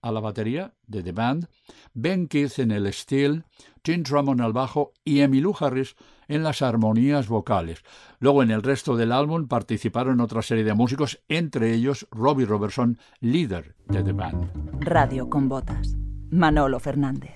a 0.02 0.12
la 0.12 0.20
batería 0.20 0.74
de 0.88 1.04
The 1.04 1.12
Band, 1.12 1.48
Ben 1.94 2.28
Keith 2.28 2.60
en 2.60 2.72
el 2.72 2.92
steel, 2.94 3.44
Tim 3.82 4.04
Drummond 4.04 4.42
al 4.42 4.54
bajo 4.54 4.94
y 5.04 5.22
Emmylou 5.22 5.56
Harris 5.60 5.96
en 6.28 6.44
las 6.44 6.62
armonías 6.62 7.28
vocales. 7.28 7.84
Luego 8.20 8.44
en 8.44 8.52
el 8.52 8.64
resto 8.64 8.96
del 8.96 9.12
álbum 9.12 9.48
participaron 9.48 10.22
otra 10.22 10.42
serie 10.42 10.64
de 10.64 10.74
músicos, 10.74 11.22
entre 11.28 11.74
ellos 11.74 12.08
Robbie 12.12 12.46
Robertson, 12.46 12.98
líder 13.20 13.76
de 13.88 14.04
The 14.04 14.14
Band. 14.14 14.50
Radio 14.80 15.30
con 15.30 15.50
botas. 15.50 15.96
Manolo 16.30 16.80
Fernández. 16.80 17.34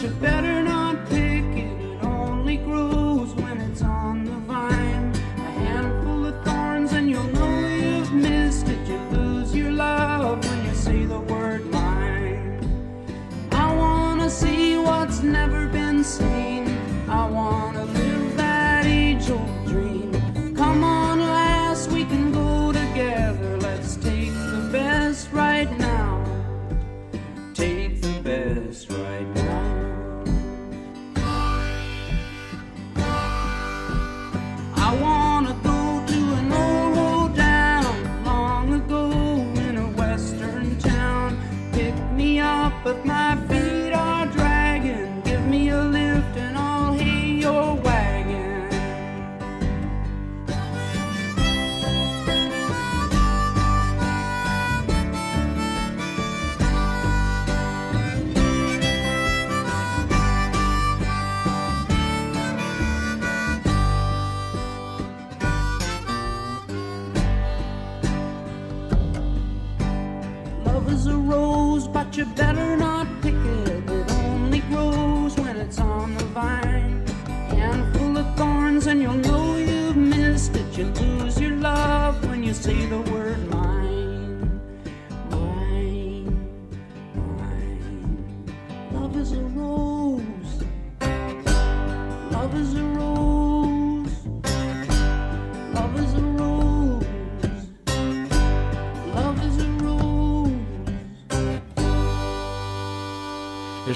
You 0.00 0.08
better 0.20 0.62
not 0.62 1.06
pick 1.08 1.44
it. 1.44 1.80
It 1.80 2.02
only 2.02 2.56
grows 2.56 3.34
when 3.34 3.60
it's 3.60 3.82
on 3.82 4.24
the 4.24 4.38
vine. 4.52 5.12
A 5.36 5.50
handful 5.66 6.24
of 6.26 6.44
thorns 6.44 6.92
and 6.92 7.10
you'll 7.10 7.24
know 7.24 7.58
you've 7.68 8.12
missed 8.12 8.68
it. 8.68 8.88
You 8.88 8.98
lose 9.10 9.54
your 9.54 9.70
love 9.70 10.44
when 10.48 10.64
you 10.64 10.74
say 10.74 11.04
the 11.04 11.20
word 11.20 11.66
mine. 11.70 12.60
I 13.52 13.74
wanna 13.74 14.30
see 14.30 14.76
what's 14.78 15.22
never 15.22 15.66
been 15.66 16.02
seen. 16.02 16.51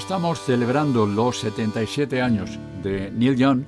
Estamos 0.07 0.39
celebrando 0.39 1.05
los 1.05 1.39
77 1.39 2.21
años 2.21 2.57
de 2.81 3.11
Neil 3.11 3.35
Young, 3.35 3.65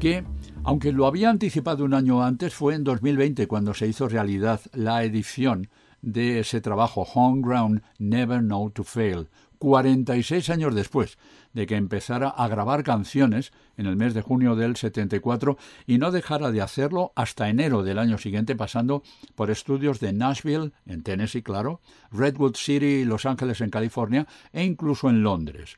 que, 0.00 0.24
aunque 0.64 0.90
lo 0.90 1.04
había 1.04 1.28
anticipado 1.28 1.84
un 1.84 1.92
año 1.92 2.22
antes, 2.22 2.54
fue 2.54 2.74
en 2.74 2.82
2020 2.82 3.46
cuando 3.46 3.74
se 3.74 3.88
hizo 3.88 4.08
realidad 4.08 4.62
la 4.72 5.04
edición 5.04 5.68
de 6.00 6.40
ese 6.40 6.62
trabajo 6.62 7.02
Homeground 7.02 7.82
Never 7.98 8.40
Know 8.40 8.70
to 8.70 8.84
Fail, 8.84 9.28
46 9.62 10.50
años 10.50 10.74
después 10.74 11.18
de 11.52 11.66
que 11.66 11.76
empezara 11.76 12.28
a 12.28 12.48
grabar 12.48 12.82
canciones 12.82 13.52
en 13.76 13.86
el 13.86 13.94
mes 13.94 14.12
de 14.12 14.20
junio 14.20 14.56
del 14.56 14.74
74 14.74 15.56
y 15.86 15.98
no 15.98 16.10
dejara 16.10 16.50
de 16.50 16.60
hacerlo 16.60 17.12
hasta 17.14 17.48
enero 17.48 17.84
del 17.84 18.00
año 18.00 18.18
siguiente 18.18 18.56
pasando 18.56 19.04
por 19.36 19.52
estudios 19.52 20.00
de 20.00 20.12
Nashville, 20.12 20.72
en 20.84 21.04
Tennessee, 21.04 21.44
claro, 21.44 21.80
Redwood 22.10 22.56
City 22.56 23.04
Los 23.04 23.24
Ángeles 23.24 23.60
en 23.60 23.70
California 23.70 24.26
e 24.52 24.64
incluso 24.64 25.08
en 25.08 25.22
Londres. 25.22 25.76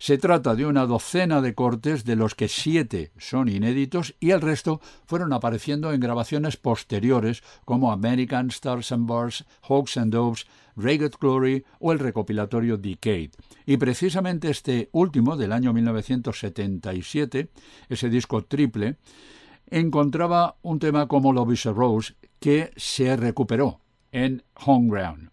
Se 0.00 0.16
trata 0.16 0.54
de 0.54 0.64
una 0.64 0.86
docena 0.86 1.40
de 1.40 1.54
cortes 1.54 2.04
de 2.04 2.14
los 2.14 2.36
que 2.36 2.46
siete 2.46 3.10
son 3.18 3.48
inéditos 3.48 4.14
y 4.20 4.30
el 4.30 4.40
resto 4.40 4.80
fueron 5.06 5.32
apareciendo 5.32 5.92
en 5.92 5.98
grabaciones 5.98 6.56
posteriores 6.56 7.42
como 7.64 7.90
American 7.90 8.46
Stars 8.48 8.92
and 8.92 9.08
Bars, 9.08 9.44
Hawks 9.62 9.96
and 9.96 10.12
Doves, 10.12 10.46
Ragged 10.76 11.14
Glory 11.20 11.64
o 11.80 11.90
el 11.90 11.98
recopilatorio 11.98 12.76
Decade. 12.76 13.32
Y 13.66 13.76
precisamente 13.76 14.50
este 14.50 14.88
último, 14.92 15.36
del 15.36 15.52
año 15.52 15.72
1977, 15.72 17.50
ese 17.88 18.08
disco 18.08 18.44
triple, 18.44 18.98
encontraba 19.66 20.56
un 20.62 20.78
tema 20.78 21.08
como 21.08 21.32
Love 21.32 21.54
is 21.54 21.66
a 21.66 21.72
Rose 21.72 22.14
que 22.38 22.70
se 22.76 23.16
recuperó 23.16 23.80
en 24.12 24.44
Homeground. 24.64 25.30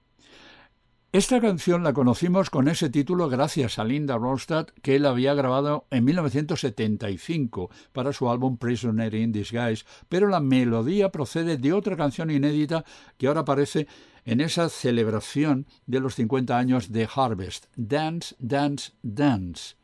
Esta 1.15 1.39
canción 1.39 1.81
la 1.81 1.93
conocimos 1.93 2.49
con 2.49 2.67
ese 2.67 2.89
título 2.89 3.29
gracias 3.29 3.79
a 3.79 3.85
Linda 3.85 4.17
Ronstadt, 4.17 4.71
que 4.81 4.97
él 4.97 5.05
había 5.05 5.33
grabado 5.33 5.87
en 5.89 6.03
1975 6.03 7.69
para 7.93 8.11
su 8.11 8.29
álbum 8.29 8.57
Prisoner 8.57 9.15
in 9.15 9.31
Disguise, 9.31 9.85
pero 10.09 10.27
la 10.27 10.41
melodía 10.41 11.13
procede 11.13 11.55
de 11.55 11.71
otra 11.71 11.95
canción 11.95 12.31
inédita 12.31 12.83
que 13.17 13.27
ahora 13.27 13.39
aparece 13.39 13.87
en 14.25 14.41
esa 14.41 14.67
celebración 14.67 15.67
de 15.85 16.01
los 16.01 16.15
50 16.15 16.57
años 16.57 16.91
de 16.91 17.07
Harvest, 17.15 17.67
Dance, 17.77 18.35
Dance, 18.37 18.91
Dance. 19.01 19.77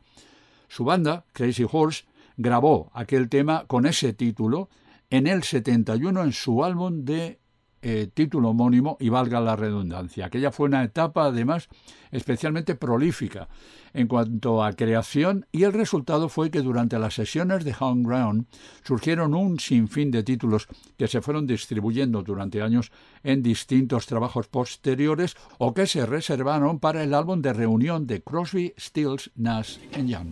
Su 0.67 0.83
banda, 0.83 1.23
Crazy 1.31 1.65
Horse, 1.71 2.03
grabó 2.35 2.91
aquel 2.93 3.29
tema 3.29 3.63
con 3.67 3.85
ese 3.85 4.11
título 4.11 4.67
en 5.09 5.27
el 5.27 5.43
71 5.43 6.23
en 6.23 6.33
su 6.33 6.65
álbum 6.65 7.05
de 7.05 7.40
eh, 7.81 8.09
título 8.13 8.49
homónimo 8.49 8.97
y 8.99 9.09
valga 9.09 9.39
la 9.39 9.55
redundancia. 9.55 10.25
Aquella 10.25 10.51
fue 10.51 10.67
una 10.67 10.83
etapa, 10.83 11.25
además, 11.25 11.67
especialmente 12.11 12.75
prolífica 12.75 13.47
en 13.93 14.07
cuanto 14.07 14.63
a 14.63 14.73
creación 14.73 15.45
y 15.51 15.63
el 15.63 15.73
resultado 15.73 16.29
fue 16.29 16.51
que 16.51 16.61
durante 16.61 16.99
las 16.99 17.15
sesiones 17.15 17.65
de 17.65 17.75
Homeground 17.77 18.45
surgieron 18.83 19.33
un 19.33 19.59
sinfín 19.59 20.11
de 20.11 20.23
títulos 20.23 20.67
que 20.97 21.07
se 21.07 21.21
fueron 21.21 21.47
distribuyendo 21.47 22.23
durante 22.23 22.61
años 22.61 22.91
en 23.23 23.43
distintos 23.43 24.05
trabajos 24.05 24.47
posteriores 24.47 25.35
o 25.57 25.73
que 25.73 25.87
se 25.87 26.05
reservaron 26.05 26.79
para 26.79 27.03
el 27.03 27.13
álbum 27.13 27.41
de 27.41 27.53
reunión 27.53 28.07
de 28.07 28.21
Crosby, 28.21 28.73
Stills, 28.77 29.31
Nash 29.35 29.77
Young. 30.05 30.31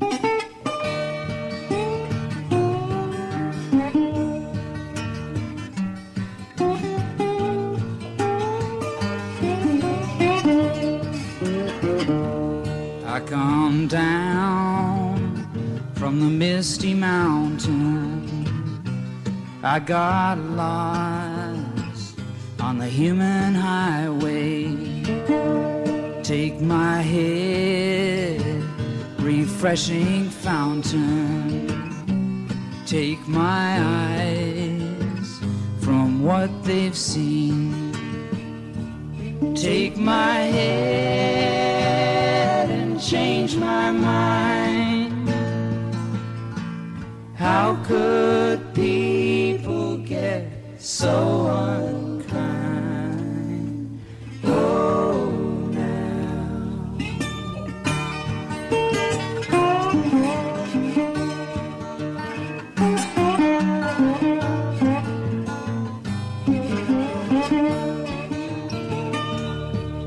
Down 13.87 15.15
from 15.95 16.19
the 16.19 16.29
misty 16.29 16.93
mountain. 16.93 18.27
I 19.63 19.79
got 19.79 20.37
lost 20.37 22.19
on 22.59 22.77
the 22.79 22.87
human 22.87 23.53
highway. 23.55 24.75
Take 26.23 26.61
my 26.61 27.01
head, 27.01 28.41
refreshing 29.19 30.29
fountain. 30.29 31.67
Take 32.85 33.27
my 33.27 33.79
eyes 33.79 35.39
from 35.81 36.23
what 36.23 36.49
they've 36.63 36.97
seen. 36.97 37.93
Take 39.55 39.97
my 39.97 40.35
head 40.35 41.78
change 43.09 43.55
my 43.55 43.89
mind. 43.89 45.27
How 47.35 47.75
could 47.83 48.71
people 48.75 49.97
get 49.97 50.51
so 50.77 51.47
unkind? 51.81 52.39
Oh, 54.43 55.31
now. 55.73 56.19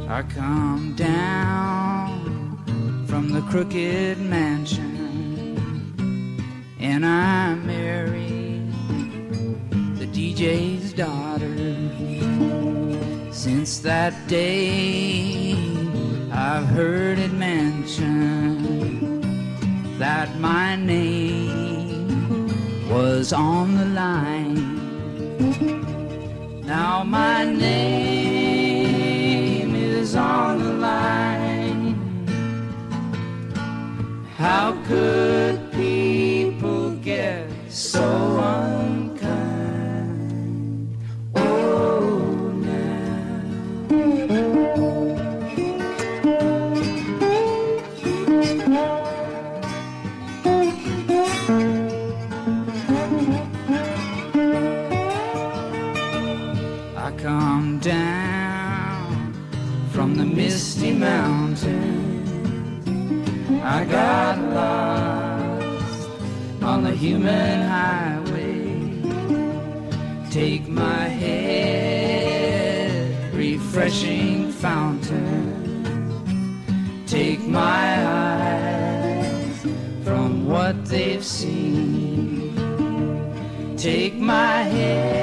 I 0.08 0.22
come 0.22 0.91
crooked 3.52 4.18
mansion 4.18 4.96
and 6.80 7.04
I 7.04 7.54
married 7.54 8.72
the 9.98 10.06
DJ's 10.06 10.94
daughter. 10.94 11.54
Since 13.30 13.80
that 13.80 14.26
day, 14.26 15.52
I've 16.32 16.64
heard 16.64 17.18
it 17.18 17.34
mentioned 17.34 19.22
that 20.00 20.34
my 20.40 20.74
name 20.76 22.48
was 22.88 23.34
on 23.34 23.76
the 23.76 23.84
line. 23.84 24.80
Now 26.64 27.04
my 27.04 27.44
name 27.44 28.94
is 29.74 30.16
on 30.16 30.58
the 30.58 30.72
line. 30.72 31.41
How 34.42 34.72
could 34.88 35.61
got 63.92 64.38
lost 64.54 66.08
on 66.62 66.82
the 66.82 66.92
human 66.92 67.60
highway. 67.60 68.64
Take 70.30 70.66
my 70.66 71.08
head, 71.22 72.54
refreshing 73.34 74.50
fountain. 74.50 75.50
Take 77.06 77.46
my 77.46 78.06
eyes 78.06 79.66
from 80.02 80.48
what 80.48 80.86
they've 80.86 81.24
seen. 81.24 82.54
Take 83.76 84.14
my 84.14 84.62
head 84.62 85.21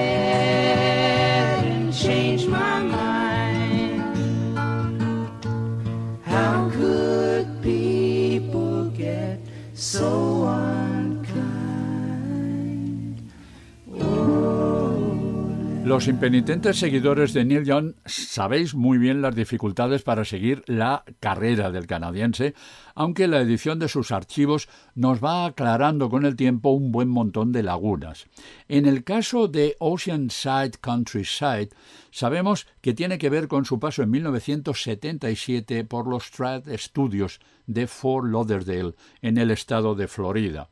Los 15.99 16.07
impenitentes 16.07 16.79
seguidores 16.79 17.33
de 17.33 17.43
Neil 17.43 17.65
Young 17.65 17.93
sabéis 18.05 18.73
muy 18.73 18.97
bien 18.97 19.21
las 19.21 19.35
dificultades 19.35 20.01
para 20.01 20.23
seguir 20.23 20.63
la 20.65 21.03
carrera 21.19 21.71
del 21.71 21.87
canadiense, 21.87 22.53
aunque 22.95 23.27
la 23.27 23.41
edición 23.41 23.79
de 23.79 23.89
sus 23.89 24.13
archivos 24.13 24.69
nos 24.95 25.21
va 25.21 25.45
aclarando 25.45 26.09
con 26.09 26.23
el 26.25 26.37
tiempo 26.37 26.69
un 26.69 26.93
buen 26.93 27.09
montón 27.09 27.51
de 27.51 27.63
lagunas. 27.63 28.27
En 28.69 28.85
el 28.85 29.03
caso 29.03 29.49
de 29.49 29.75
Oceanside 29.79 30.77
Countryside, 30.79 31.71
sabemos 32.11 32.65
que 32.79 32.93
tiene 32.93 33.17
que 33.17 33.29
ver 33.29 33.49
con 33.49 33.65
su 33.65 33.77
paso 33.77 34.01
en 34.01 34.11
1977 34.11 35.83
por 35.83 36.07
los 36.07 36.27
Strad 36.27 36.63
Studios 36.77 37.41
de 37.67 37.87
Fort 37.87 38.25
Lauderdale, 38.25 38.93
en 39.21 39.37
el 39.37 39.51
estado 39.51 39.95
de 39.95 40.07
Florida. 40.07 40.69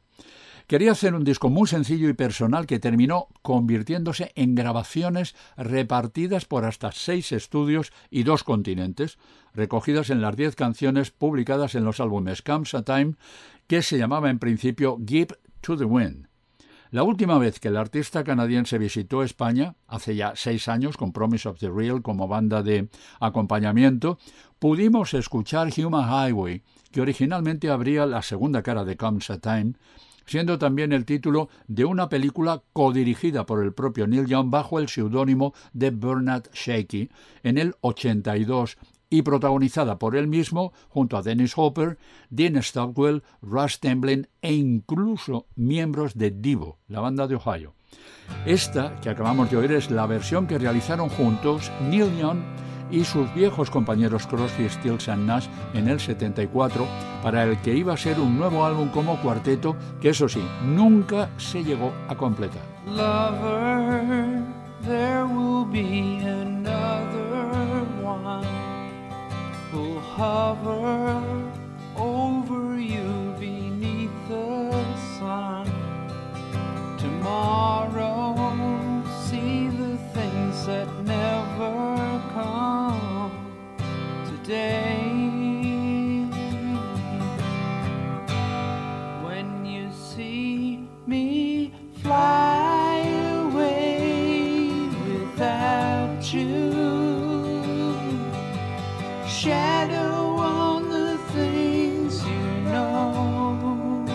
Quería 0.68 0.92
hacer 0.92 1.16
un 1.16 1.24
disco 1.24 1.50
muy 1.50 1.66
sencillo 1.66 2.10
y 2.10 2.14
personal 2.14 2.66
que 2.68 2.78
terminó 2.78 3.30
convirtiéndose 3.42 4.34
en 4.36 4.54
grabaciones 4.54 5.34
repartidas 5.56 6.44
por 6.44 6.66
hasta 6.66 6.92
seis 6.92 7.32
estudios 7.32 7.94
y 8.10 8.24
dos 8.24 8.44
continentes, 8.44 9.18
recogidas 9.54 10.10
en 10.10 10.22
las 10.22 10.36
diez 10.36 10.58
canciones 10.58 11.12
publicadas 11.12 11.74
en 11.76 11.86
los 11.86 12.02
álbumes 12.02 12.42
Comes 12.42 12.74
a 12.74 12.84
Time, 12.84 13.14
que 13.68 13.82
se 13.82 13.98
llamaba 13.98 14.30
en 14.30 14.40
principio 14.40 15.00
Give 15.08 15.38
to 15.62 15.78
the 15.78 15.86
Wind. 15.86 16.28
La 16.92 17.04
última 17.04 17.38
vez 17.38 17.62
que 17.62 17.70
el 17.70 17.78
artista 17.78 18.26
canadiense 18.26 18.78
visitó 18.78 19.24
España, 19.24 19.76
hace 19.88 20.18
ya 20.18 20.34
seis 20.36 20.68
años, 20.68 20.98
con 20.98 21.13
Promise 21.13 21.48
of 21.48 21.60
the 21.60 21.70
Real 21.70 22.02
como 22.02 22.28
banda 22.28 22.62
de 22.62 22.90
acompañamiento, 23.22 24.20
pudimos 24.60 25.13
escuchar 25.13 25.70
Human 25.78 26.10
Highway, 26.10 26.63
que 26.92 27.00
originalmente 27.00 27.70
abría 27.70 28.06
la 28.06 28.22
segunda 28.22 28.63
cara 28.63 28.84
de 28.84 28.98
Comes 28.98 29.30
a 29.30 29.40
Time, 29.40 29.74
siendo 30.28 30.60
también 30.60 30.94
el 30.94 31.06
título 31.06 31.50
de 31.67 31.86
una 31.86 32.10
película 32.10 32.62
codirigida 32.73 33.46
por 33.46 33.63
el 33.63 33.73
propio 33.73 34.06
Neil 34.06 34.28
Young 34.28 34.50
bajo 34.50 34.80
el 34.80 34.90
seudónimo 34.90 35.54
de 35.73 35.90
Bernard 35.90 36.50
Shaky 36.54 37.10
en 37.44 37.58
el 37.58 37.73
82 37.82 38.78
y 39.10 39.21
protagonizada 39.21 39.98
por 39.98 40.15
él 40.15 40.28
mismo 40.28 40.73
junto 40.90 41.17
a 41.17 41.21
Dennis 41.21 41.54
Hopper, 41.56 41.98
Dean 42.30 42.62
Stockwell, 42.62 43.23
Russ 43.42 43.80
Templin 43.80 44.28
e 44.42 44.54
incluso 44.54 45.48
miembros 45.56 46.15
de 46.17 46.32
Divo, 46.32 46.80
la 46.88 47.00
banda 47.00 47.28
de 47.28 47.36
Ohio. 47.36 47.73
Esta 48.46 49.00
que 49.00 49.10
acabamos 49.10 49.50
de 49.50 49.58
oír 49.58 49.71
es 49.71 49.90
la 49.90 50.06
versión 50.06 50.48
que 50.48 50.58
realizaron 50.58 51.08
juntos 51.10 51.71
Neil 51.90 52.17
Young 52.17 52.40
y 52.92 53.04
sus 53.04 53.33
viejos 53.33 53.69
compañeros 53.69 54.27
Crosby, 54.27 54.69
Stills 54.69 55.10
and 55.10 55.25
Nash 55.25 55.48
en 55.73 55.88
el 55.88 56.00
74 56.00 56.85
para 57.21 57.44
el 57.44 57.58
que 57.62 57.75
iba 57.75 57.94
a 57.94 57.98
ser 57.98 58.19
un 58.19 58.38
nuevo 58.38 58.65
álbum 58.65 58.90
como 58.90 59.17
cuarteto 59.21 59.75
que 60.02 60.10
eso 60.10 60.29
sí, 60.29 60.42
nunca 60.63 61.29
se 61.38 61.63
llegó 61.63 61.94
a 62.08 62.15
completar. 62.15 62.62
Lover, 62.85 64.42
there 64.83 65.25
will 65.25 65.65
be 65.65 66.19
another 66.23 67.83
one 68.02 68.46
who'll 69.71 70.00
hover 70.00 71.21
over 71.98 72.79
you 72.79 73.33
beneath 73.40 74.12
the 74.29 74.71
sun. 75.19 75.65
Tomorrow, 76.98 78.35
see 79.25 79.67
the 79.69 79.98
things 80.13 80.65
that 80.65 80.88
today. 84.48 86.23
When 89.21 89.65
you 89.65 89.91
see 89.91 90.87
me 91.06 91.73
fly 92.02 93.00
away 93.43 94.87
without 95.06 96.33
you, 96.33 96.71
shadow 99.27 100.37
on 100.39 100.87
the 100.87 101.17
things 101.33 102.25
you 102.25 102.45
know, 102.71 104.06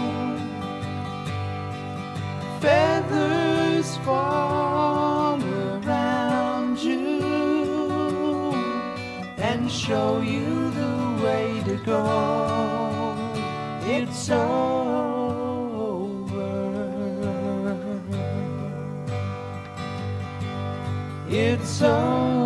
feathers 2.59 3.99
fall 3.99 4.42
show 9.87 10.21
you 10.21 10.71
the 10.71 11.25
way 11.25 11.61
to 11.65 11.75
go. 11.85 13.17
It's 13.85 14.31
over. 14.31 14.53
It's 21.29 21.83
over. 21.83 22.42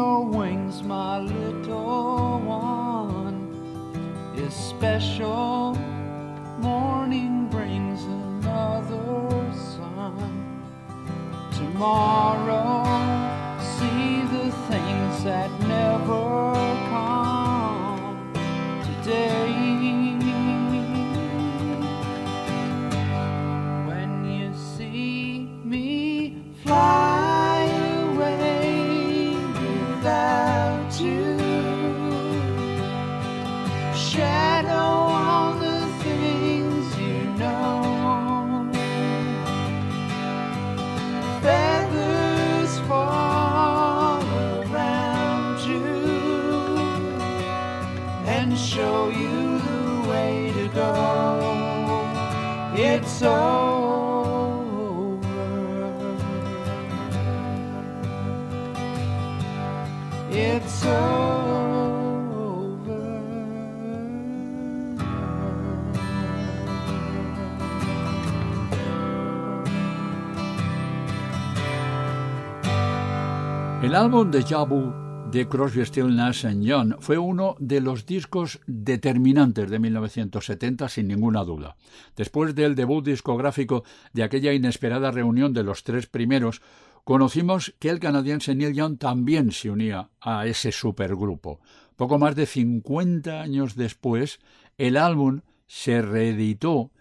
Your 0.00 0.24
wings, 0.24 0.82
my 0.82 1.18
little 1.18 2.40
one, 2.40 3.38
is 4.34 4.54
special. 4.54 5.74
Morning 6.58 7.48
brings 7.50 8.00
another 8.04 9.52
sun. 9.72 10.30
Tomorrow, 11.60 12.72
see 13.74 14.22
the 14.36 14.46
things 14.70 15.14
that 15.28 15.50
never 15.76 16.26
come. 16.92 18.32
Today, 18.88 19.49
El 73.90 73.96
álbum 73.96 74.30
de 74.30 74.44
Jabu 74.44 74.92
de 75.32 75.48
Crosby, 75.48 75.84
Still 75.84 76.14
Nash 76.14 76.46
Young 76.46 76.94
fue 77.00 77.18
uno 77.18 77.56
de 77.58 77.80
los 77.80 78.06
discos 78.06 78.60
determinantes 78.68 79.68
de 79.68 79.80
1970 79.80 80.88
sin 80.88 81.08
ninguna 81.08 81.42
duda. 81.42 81.76
Después 82.14 82.54
del 82.54 82.76
debut 82.76 83.04
discográfico 83.04 83.82
de 84.12 84.22
aquella 84.22 84.52
inesperada 84.52 85.10
reunión 85.10 85.52
de 85.52 85.64
los 85.64 85.82
tres 85.82 86.06
primeros, 86.06 86.62
conocimos 87.02 87.74
que 87.80 87.88
el 87.88 87.98
canadiense 87.98 88.54
Neil 88.54 88.74
Young 88.74 88.96
también 88.96 89.50
se 89.50 89.70
unía 89.70 90.10
a 90.20 90.46
ese 90.46 90.70
supergrupo. 90.70 91.58
Poco 91.96 92.16
más 92.16 92.36
de 92.36 92.46
50 92.46 93.40
años 93.40 93.74
después, 93.74 94.38
el 94.78 94.96
álbum 94.96 95.40
se 95.66 96.00
reeditó 96.00 96.92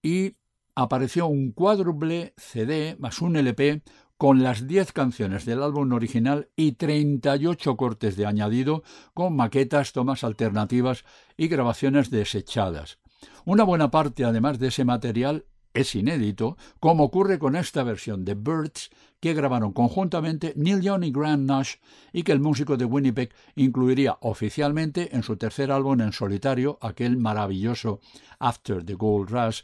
y 0.00 0.36
apareció 0.76 1.26
un 1.26 1.50
cuádruple 1.50 2.34
CD 2.36 2.94
más 3.00 3.20
un 3.20 3.36
LP 3.36 3.82
con 4.16 4.42
las 4.42 4.66
10 4.66 4.92
canciones 4.92 5.44
del 5.44 5.62
álbum 5.62 5.92
original 5.92 6.48
y 6.56 6.72
38 6.72 7.76
cortes 7.76 8.16
de 8.16 8.26
añadido 8.26 8.82
con 9.12 9.36
maquetas, 9.36 9.92
tomas 9.92 10.24
alternativas 10.24 11.04
y 11.36 11.48
grabaciones 11.48 12.10
desechadas. 12.10 12.98
Una 13.44 13.64
buena 13.64 13.90
parte, 13.90 14.24
además 14.24 14.58
de 14.58 14.68
ese 14.68 14.84
material, 14.84 15.46
es 15.72 15.94
inédito, 15.96 16.56
como 16.78 17.04
ocurre 17.04 17.38
con 17.38 17.56
esta 17.56 17.82
versión 17.82 18.24
de 18.24 18.34
Birds 18.34 18.90
que 19.24 19.32
grabaron 19.32 19.72
conjuntamente 19.72 20.52
Neil 20.54 20.82
Young 20.82 21.02
y 21.04 21.10
Grant 21.10 21.48
Nash 21.48 21.76
y 22.12 22.24
que 22.24 22.32
el 22.32 22.40
músico 22.40 22.76
de 22.76 22.84
Winnipeg 22.84 23.32
incluiría 23.56 24.18
oficialmente 24.20 25.16
en 25.16 25.22
su 25.22 25.38
tercer 25.38 25.72
álbum 25.72 26.02
en 26.02 26.12
solitario, 26.12 26.76
aquel 26.82 27.16
maravilloso 27.16 28.00
After 28.38 28.84
the 28.84 28.92
Gold 28.92 29.30
Rush, 29.30 29.62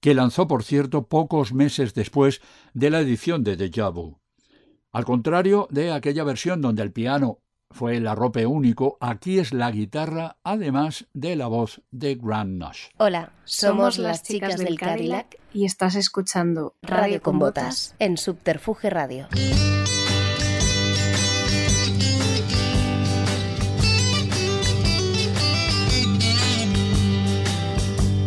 que 0.00 0.12
lanzó, 0.12 0.46
por 0.46 0.62
cierto, 0.62 1.08
pocos 1.08 1.54
meses 1.54 1.94
después 1.94 2.42
de 2.74 2.90
la 2.90 3.00
edición 3.00 3.44
de 3.44 3.56
Deja 3.56 3.88
Vu. 3.88 4.18
Al 4.92 5.06
contrario 5.06 5.68
de 5.70 5.90
aquella 5.90 6.24
versión 6.24 6.60
donde 6.60 6.82
el 6.82 6.92
piano 6.92 7.38
fue 7.70 7.96
el 7.96 8.06
arrope 8.06 8.46
único, 8.46 8.96
aquí 9.00 9.38
es 9.38 9.52
la 9.52 9.70
guitarra, 9.70 10.36
además 10.42 11.06
de 11.12 11.36
la 11.36 11.46
voz 11.46 11.82
de 11.90 12.16
Grant 12.16 12.58
Nash. 12.58 12.86
Hola, 12.96 13.32
somos 13.44 13.98
las 13.98 14.22
chicas 14.22 14.58
del 14.58 14.78
Cadillac 14.78 15.38
y 15.52 15.64
estás 15.64 15.94
escuchando 15.94 16.74
Radio 16.82 17.22
con 17.22 17.38
Botas 17.38 17.94
en 17.98 18.16
Subterfuge 18.16 18.90
Radio. 18.90 19.28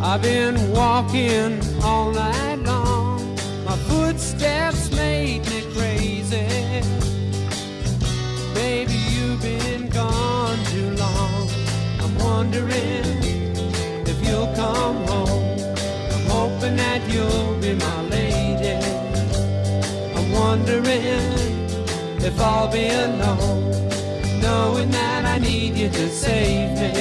I've 0.04 0.22
been 0.22 0.72
walking 0.72 1.60
all 1.84 2.12
night 2.12 2.60
long. 2.66 3.36
My 3.64 3.78
footsteps 3.88 4.92
made 4.92 5.48
me 5.48 5.62
crazy. 5.74 6.71
Wondering 12.42 13.06
if 14.12 14.18
you'll 14.28 14.52
come 14.56 14.96
home. 15.06 15.44
I'm 16.14 16.26
hoping 16.38 16.76
that 16.76 17.02
you'll 17.08 17.54
be 17.62 17.74
my 17.76 18.02
lady. 18.16 18.84
I'm 20.18 20.32
wondering 20.32 21.36
if 22.30 22.40
I'll 22.40 22.72
be 22.72 22.88
alone, 22.90 23.70
knowing 24.42 24.90
that 24.90 25.24
I 25.24 25.38
need 25.38 25.76
you 25.78 25.90
to 25.90 26.10
save 26.10 26.72
me. 26.82 26.92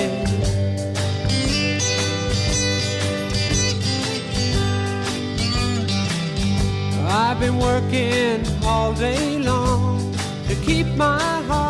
I've 7.09 7.41
been 7.41 7.57
working 7.59 8.45
all 8.63 8.93
day 8.93 9.39
long 9.39 10.15
to 10.49 10.55
keep 10.67 10.87
my 10.99 11.19
heart 11.49 11.70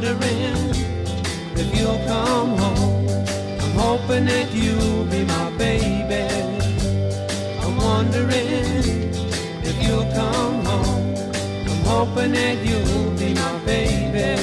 wondering 0.00 0.70
if 1.56 1.78
you'll 1.78 1.98
come 2.06 2.56
home. 2.56 3.06
I'm 3.60 3.72
hoping 3.72 4.24
that 4.26 4.50
you'll 4.50 5.04
be 5.04 5.24
my 5.24 5.50
baby. 5.58 6.24
I'm 7.60 7.76
wondering 7.76 8.32
if 9.62 9.76
you'll 9.82 10.10
come 10.12 10.64
home. 10.64 11.14
I'm 11.68 11.84
hoping 11.84 12.32
that 12.32 12.56
you'll 12.64 13.10
be 13.18 13.34
my 13.34 13.58
baby. 13.66 14.40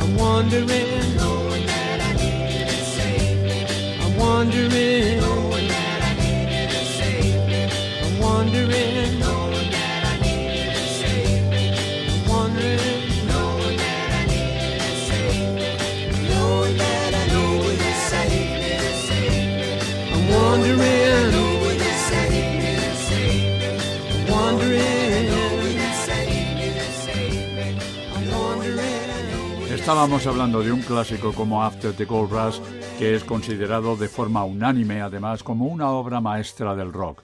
I'm 0.00 0.16
wondering. 0.16 0.78
I'm 4.02 4.16
wondering, 4.16 5.20
knowing 5.20 5.68
that 5.68 6.02
I 6.02 6.14
need 6.22 6.50
you 6.56 6.66
to. 6.96 8.04
I'm 8.04 8.18
wondering, 8.20 9.22
Estábamos 29.80 30.26
hablando 30.26 30.62
de 30.62 30.70
un 30.70 30.82
clásico 30.82 31.32
como 31.32 31.64
After 31.64 31.94
the 31.94 32.04
Gold 32.04 32.30
Rush, 32.30 32.60
que 32.98 33.14
es 33.14 33.24
considerado 33.24 33.96
de 33.96 34.08
forma 34.08 34.44
unánime, 34.44 35.00
además, 35.00 35.42
como 35.42 35.64
una 35.66 35.88
obra 35.88 36.20
maestra 36.20 36.76
del 36.76 36.92
rock. 36.92 37.22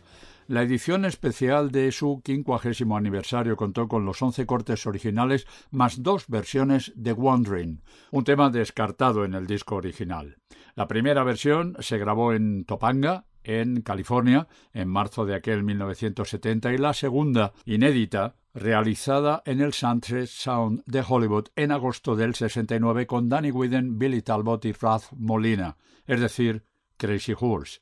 La 0.49 0.63
edición 0.63 1.05
especial 1.05 1.71
de 1.71 1.93
su 1.93 2.23
quincuagésimo 2.25 2.97
aniversario 2.97 3.57
contó 3.57 3.89
con 3.89 4.07
los 4.07 4.23
11 4.23 4.47
cortes 4.47 4.87
originales 4.87 5.47
más 5.71 6.03
dos 6.03 6.29
versiones 6.29 6.93
de 6.97 7.13
Wandering, 7.13 7.83
un 8.11 8.25
tema 8.25 8.49
descartado 8.49 9.27
en 9.27 9.35
el 9.35 9.47
disco 9.47 9.77
original. 9.77 10.39
La 10.75 10.89
primera 10.89 11.25
versión 11.25 11.77
se 11.81 11.99
grabó 11.99 12.33
en 12.33 12.65
Topanga, 12.65 13.27
en 13.47 13.81
California, 13.81 14.49
en 14.75 14.89
marzo 14.89 15.25
de 15.25 15.35
aquel 15.35 15.63
1970, 15.63 16.73
y 16.73 16.79
la 16.79 16.93
segunda, 16.93 17.53
inédita, 17.65 18.35
realizada 18.53 19.43
en 19.47 19.61
el 19.61 19.73
Sunset 19.73 20.27
Sound 20.27 20.83
de 20.87 21.05
Hollywood 21.07 21.49
en 21.57 21.73
agosto 21.73 22.17
del 22.17 22.35
69 22.35 23.07
con 23.07 23.29
Danny 23.29 23.51
Whedon, 23.51 23.99
Billy 23.99 24.23
Talbot 24.23 24.65
y 24.65 24.73
Ralph 24.73 25.13
Molina, 25.13 25.77
es 26.07 26.21
decir, 26.21 26.65
Crazy 26.97 27.35
Horse. 27.39 27.81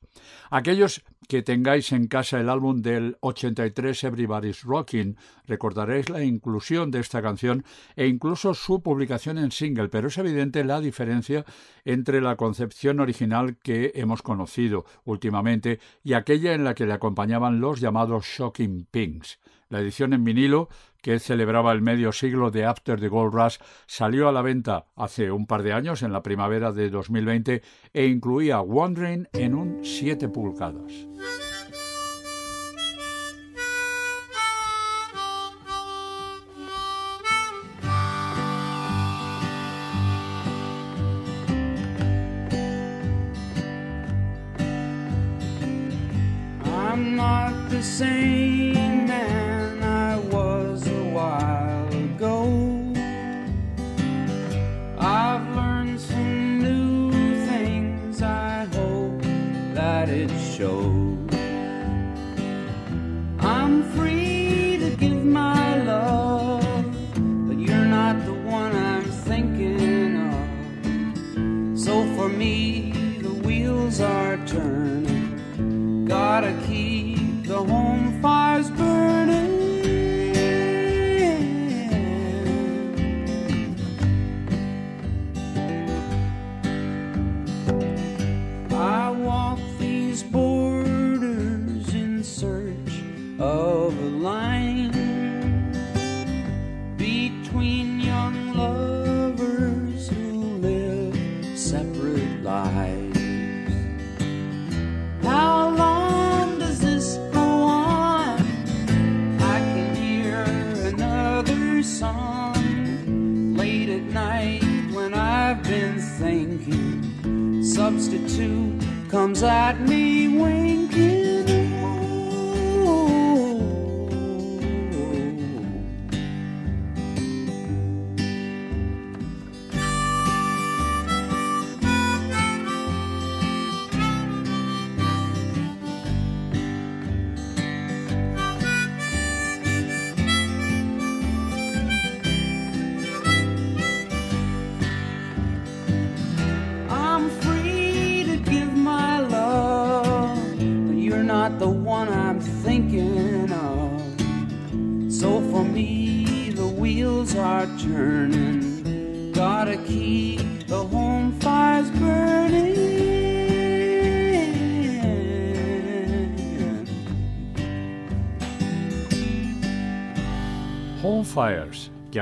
Aquellos 0.51 1.03
que 1.29 1.43
tengáis 1.43 1.93
en 1.93 2.07
casa 2.07 2.41
el 2.41 2.49
álbum 2.49 2.83
del 2.83 3.17
83 3.21 4.05
Everybody's 4.05 4.63
Rocking, 4.63 5.17
recordaréis 5.47 6.09
la 6.11 6.23
inclusión 6.23 6.91
de 6.91 7.01
esta 7.01 7.23
canción 7.23 7.65
e 7.97 8.07
incluso 8.07 8.55
su 8.55 8.83
publicación 8.83 9.39
en 9.39 9.51
single, 9.51 9.89
pero 9.89 10.09
es 10.09 10.19
evidente 10.19 10.65
la 10.65 10.81
diferencia 10.81 11.45
entre 11.85 12.21
la 12.21 12.37
concepción 12.37 13.01
original 13.01 13.57
que 13.63 13.93
hemos 13.95 14.23
conocido 14.23 14.85
últimamente 15.05 15.81
y 16.03 16.13
aquella 16.13 16.53
en 16.53 16.65
la 16.65 16.75
que 16.75 16.87
le 16.87 16.93
acompañaban 16.93 17.61
los 17.61 17.81
llamados 17.81 18.27
Shocking 18.27 18.87
Pinks. 18.91 19.39
La 19.71 19.81
edición 19.81 20.13
en 20.13 20.25
vinilo, 20.25 20.69
que 21.05 21.19
celebraba 21.19 21.71
el 21.73 21.83
medio 21.83 22.13
siglo 22.13 22.51
de 22.51 22.65
After 22.65 22.99
the 22.99 23.09
Gold 23.09 23.35
Rush, 23.35 23.59
salió 23.87 24.27
a 24.27 24.33
la 24.33 24.41
venta 24.41 24.87
hace 24.97 25.31
un 25.31 25.47
par 25.47 25.63
de 25.63 25.75
años, 25.75 26.03
en 26.03 26.15
la 26.15 26.23
primavera 26.23 26.73
de 26.73 26.89
2020, 26.89 27.61
e 27.93 28.07
incluía 28.07 28.63
Wandering 28.63 29.29
en 29.35 29.55
un 29.55 29.85
7 29.85 30.31
pulgadas. 30.31 31.07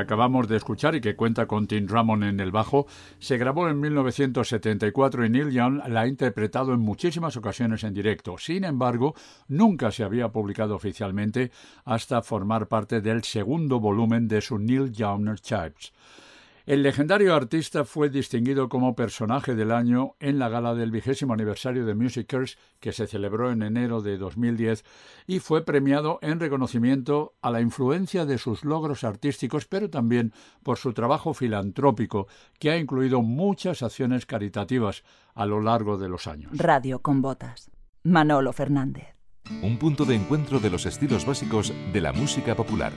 Acabamos 0.03 0.47
de 0.49 0.57
escuchar 0.57 0.95
y 0.95 1.01
que 1.01 1.17
cuenta 1.17 1.47
con 1.47 1.67
Tim 1.67 1.87
Drummond 1.87 2.25
en 2.25 2.41
el 2.41 2.53
bajo, 2.53 2.87
se 3.19 3.39
grabó 3.39 3.69
en 3.69 3.81
1974 3.81 5.25
y 5.25 5.31
Neil 5.31 5.51
Young 5.51 5.83
la 5.89 6.03
ha 6.03 6.07
interpretado 6.07 6.75
en 6.75 6.81
muchísimas 6.81 7.37
ocasiones 7.37 7.83
en 7.85 7.95
directo. 7.95 8.37
Sin 8.39 8.65
embargo, 8.65 9.15
nunca 9.49 9.91
se 9.91 10.05
había 10.05 10.29
publicado 10.29 10.75
oficialmente 10.75 11.51
hasta 11.85 12.23
formar 12.23 12.69
parte 12.69 13.01
del 13.01 13.25
segundo 13.25 13.81
volumen 13.81 14.29
de 14.29 14.41
su 14.41 14.59
Neil 14.59 14.93
Young 14.93 15.29
Archives. 15.29 15.93
El 16.65 16.85
legendario 16.85 17.35
artista 17.35 17.85
fue 17.85 18.09
distinguido 18.09 18.69
como 18.69 18.95
personaje 18.95 19.57
del 19.57 19.73
año 19.73 20.15
en 20.21 20.39
la 20.39 20.49
gala 20.49 20.75
del 20.75 20.93
vigésimo 20.93 21.35
aniversario 21.35 21.85
de 21.85 21.97
Musicers 21.97 22.57
que 22.79 22.93
se 22.93 23.09
celebró 23.09 23.51
en 23.51 23.63
enero 23.63 24.01
de 24.01 24.17
2010 24.17 24.85
y 25.27 25.41
fue 25.41 25.65
premiado 25.65 26.21
en 26.23 26.39
reconocimiento 26.39 27.35
a 27.43 27.51
la 27.51 27.61
influencia 27.61 28.27
de 28.27 28.39
sus 28.39 28.65
logros 28.65 29.03
artísticos, 29.03 29.67
pero 29.67 29.91
también 29.91 30.33
por 30.63 30.79
su 30.79 30.93
trabajo 30.93 31.35
filantrópico, 31.35 32.29
que 32.61 32.71
ha 32.71 32.79
incluido 32.79 33.23
muchas 33.23 33.83
acciones 33.83 34.25
caritativas 34.25 35.03
a 35.35 35.47
lo 35.47 35.61
largo 35.61 35.99
de 35.99 36.09
los 36.09 36.29
años. 36.29 36.53
Radio 36.57 37.03
con 37.03 37.23
botas. 37.23 37.73
Manolo 38.05 38.53
Fernández. 38.53 39.17
Un 39.63 39.79
punto 39.79 40.05
de 40.05 40.15
encuentro 40.15 40.61
de 40.61 40.71
los 40.71 40.87
estilos 40.87 41.27
básicos 41.27 41.73
de 41.93 42.01
la 42.01 42.13
música 42.13 42.55
popular. 42.55 42.93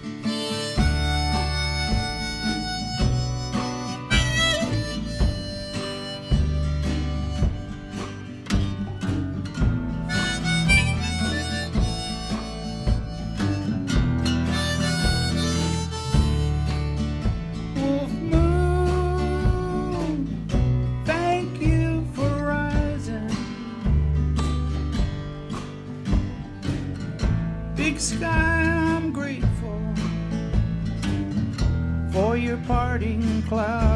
cloud. 33.45 33.94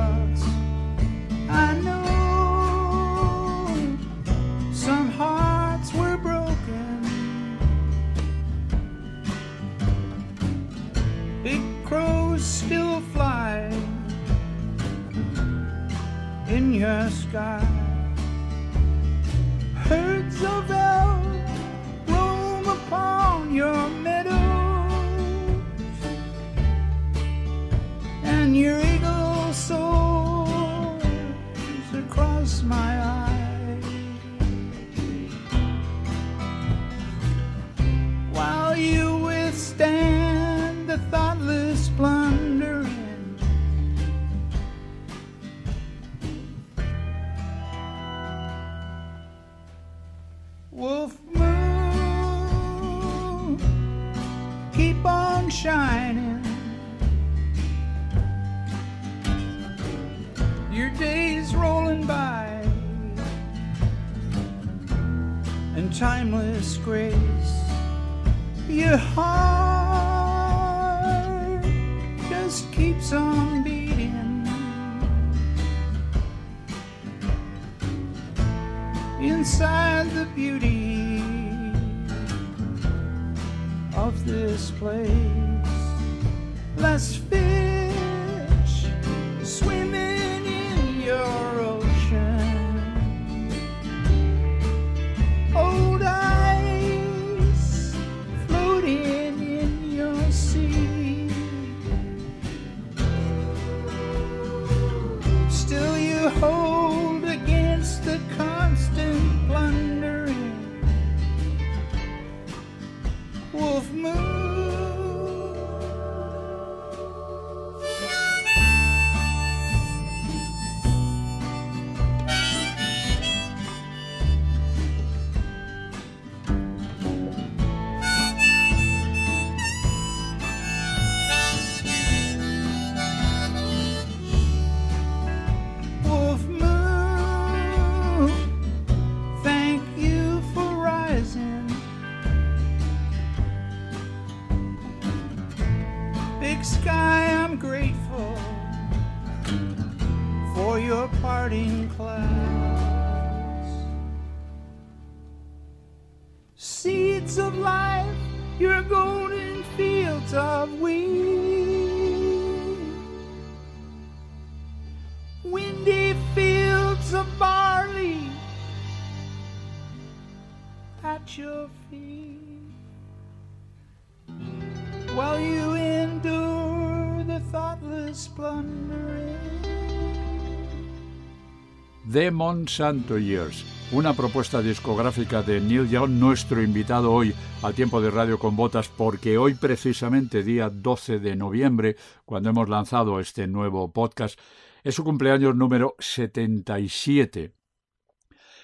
The 182.20 182.32
Monsanto 182.32 183.18
Years, 183.18 183.64
una 183.94 184.14
propuesta 184.14 184.62
discográfica 184.62 185.42
de 185.42 185.62
Neil 185.62 185.88
Young, 185.88 186.20
nuestro 186.20 186.62
invitado 186.62 187.14
hoy 187.14 187.34
al 187.62 187.74
tiempo 187.74 188.02
de 188.02 188.12
Radio 188.12 188.38
con 188.38 188.58
Botas, 188.58 188.90
porque 188.90 189.38
hoy 189.38 189.54
precisamente 189.54 190.44
día 190.44 190.70
12 190.70 191.20
de 191.20 191.38
noviembre, 191.38 191.96
cuando 192.26 192.50
hemos 192.50 192.68
lanzado 192.68 193.22
este 193.22 193.48
nuevo 193.48 193.94
podcast, 193.94 194.38
es 194.84 194.96
su 194.96 195.06
cumpleaños 195.06 195.56
número 195.56 195.96
77. 195.98 197.54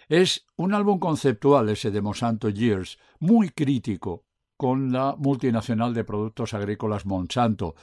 Es 0.09 0.45
un 0.57 0.73
álbum 0.73 0.99
conceptual 0.99 1.69
ese 1.69 1.91
de 1.91 2.01
Monsanto 2.01 2.49
Years, 2.49 2.99
muy 3.19 3.51
crítico 3.51 4.25
con 4.57 4.91
la 4.91 5.15
multinacional 5.17 5.93
de 5.93 6.03
productos 6.03 6.53
agrícolas 6.53 7.05
Monsanto, 7.05 7.75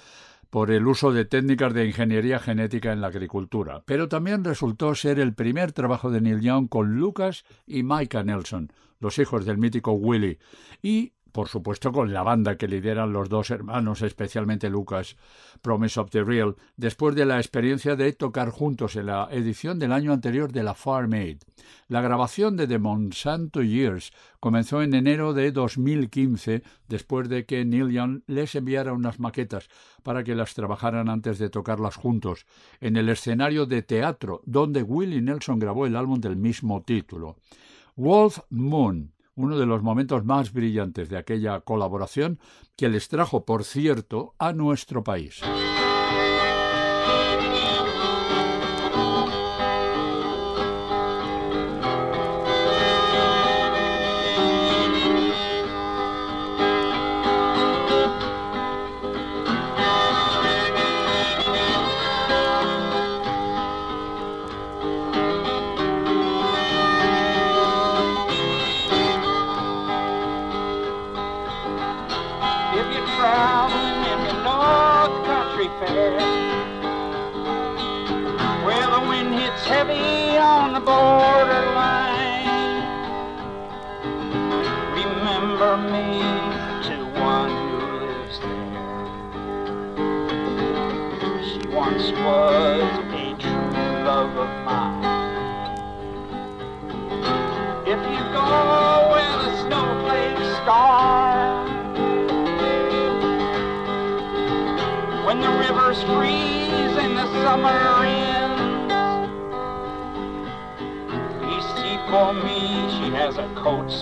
por 0.53 0.71
el 0.71 0.87
uso 0.87 1.15
de 1.15 1.25
técnicas 1.25 1.73
de 1.73 1.87
ingeniería 1.87 2.39
genética 2.39 2.93
en 2.93 3.01
la 3.01 3.07
agricultura, 3.07 3.85
pero 3.87 4.11
también 4.11 4.45
resultó 4.45 4.95
ser 4.95 5.19
el 5.19 5.33
primer 5.33 5.73
trabajo 5.73 6.11
de 6.11 6.21
Neil 6.21 6.43
Young 6.43 6.69
con 6.69 6.95
Lucas 6.95 7.47
y 7.67 7.83
Micah 7.83 8.23
Nelson, 8.23 8.71
los 9.01 9.19
hijos 9.19 9.47
del 9.47 9.57
mítico 9.57 9.93
Willie, 9.93 10.39
y 10.83 11.15
por 11.33 11.49
supuesto 11.49 11.93
con 11.93 12.13
la 12.13 12.23
banda 12.23 12.57
que 12.57 12.69
lideran 12.69 13.13
los 13.13 13.29
dos 13.29 13.51
hermanos, 13.51 14.03
especialmente 14.03 14.71
Lucas, 14.71 15.17
Promise 15.63 16.01
of 16.01 16.11
the 16.11 16.23
Real, 16.23 16.57
después 16.77 17.15
de 17.15 17.25
la 17.25 17.39
experiencia 17.39 17.97
de 17.97 18.13
tocar 18.13 18.51
juntos 18.51 18.97
en 18.97 19.07
la 19.07 19.29
edición 19.33 19.79
del 19.79 19.93
año 19.93 20.13
anterior 20.13 20.53
de 20.53 20.63
la 20.63 20.75
Farm 20.75 21.15
Aid. 21.15 21.39
La 21.89 22.01
grabación 22.01 22.57
de 22.57 22.67
The 22.67 22.79
Monsanto 22.79 23.63
Years 23.63 24.13
comenzó 24.41 24.83
en 24.83 24.95
enero 24.95 25.33
de 25.33 25.53
2015, 25.53 26.63
después 26.89 27.29
de 27.29 27.47
que 27.47 27.65
Neil 27.65 27.91
Young 27.91 28.23
les 28.27 28.55
enviara 28.55 28.93
unas 28.93 29.19
maquetas 29.19 29.69
para 30.03 30.25
que 30.25 30.35
las 30.35 30.55
trabajaran 30.55 31.09
antes 31.09 31.39
de 31.39 31.51
tocarlas 31.51 31.97
juntos, 31.97 32.47
en 32.81 32.97
el 32.97 33.09
escenario 33.09 33.67
de 33.67 33.83
teatro 33.83 34.43
donde 34.45 34.83
Willie 34.83 35.23
Nelson 35.23 35.59
grabó 35.59 35.87
el 35.87 35.97
álbum 35.97 36.21
del 36.21 36.37
mismo 36.37 36.83
título. 36.83 37.37
Wolf 37.97 38.41
Moon, 38.51 39.13
uno 39.35 39.59
de 39.59 39.67
los 39.67 39.83
momentos 39.83 40.25
más 40.25 40.53
brillantes 40.53 41.09
de 41.09 41.19
aquella 41.19 41.61
colaboración 41.61 42.39
que 42.77 42.89
les 42.89 43.09
trajo, 43.09 43.45
por 43.45 43.65
cierto, 43.65 44.35
a 44.39 44.53
nuestro 44.53 45.03
país. 45.03 45.43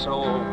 A 0.07 0.49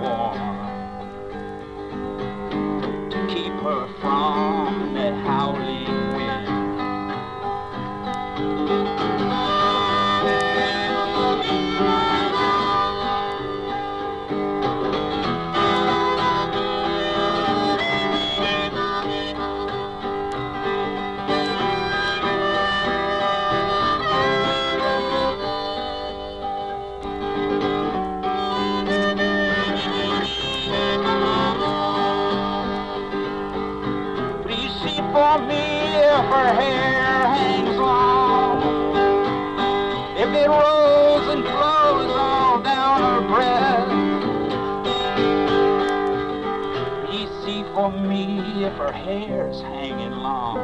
remember 47.47 47.89
me 47.91 48.65
if 48.65 48.73
her 48.73 48.91
hair's 48.91 49.61
hanging 49.61 50.11
long. 50.11 50.57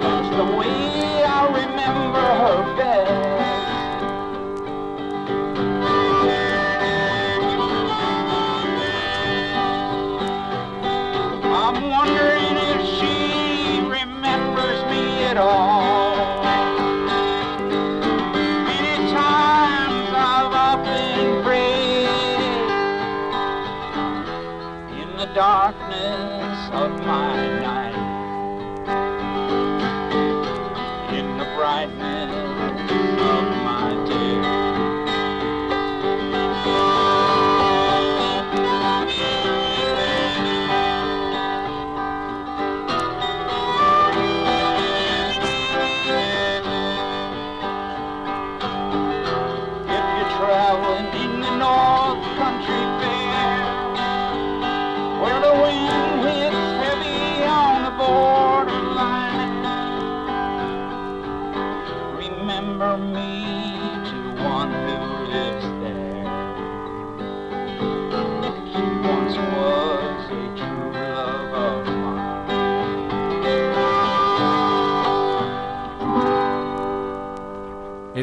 That's 0.00 0.36
the 0.36 0.56
way 0.56 1.22
I 1.22 1.46
remember 1.48 2.20
her 2.20 2.76
best. 2.78 3.23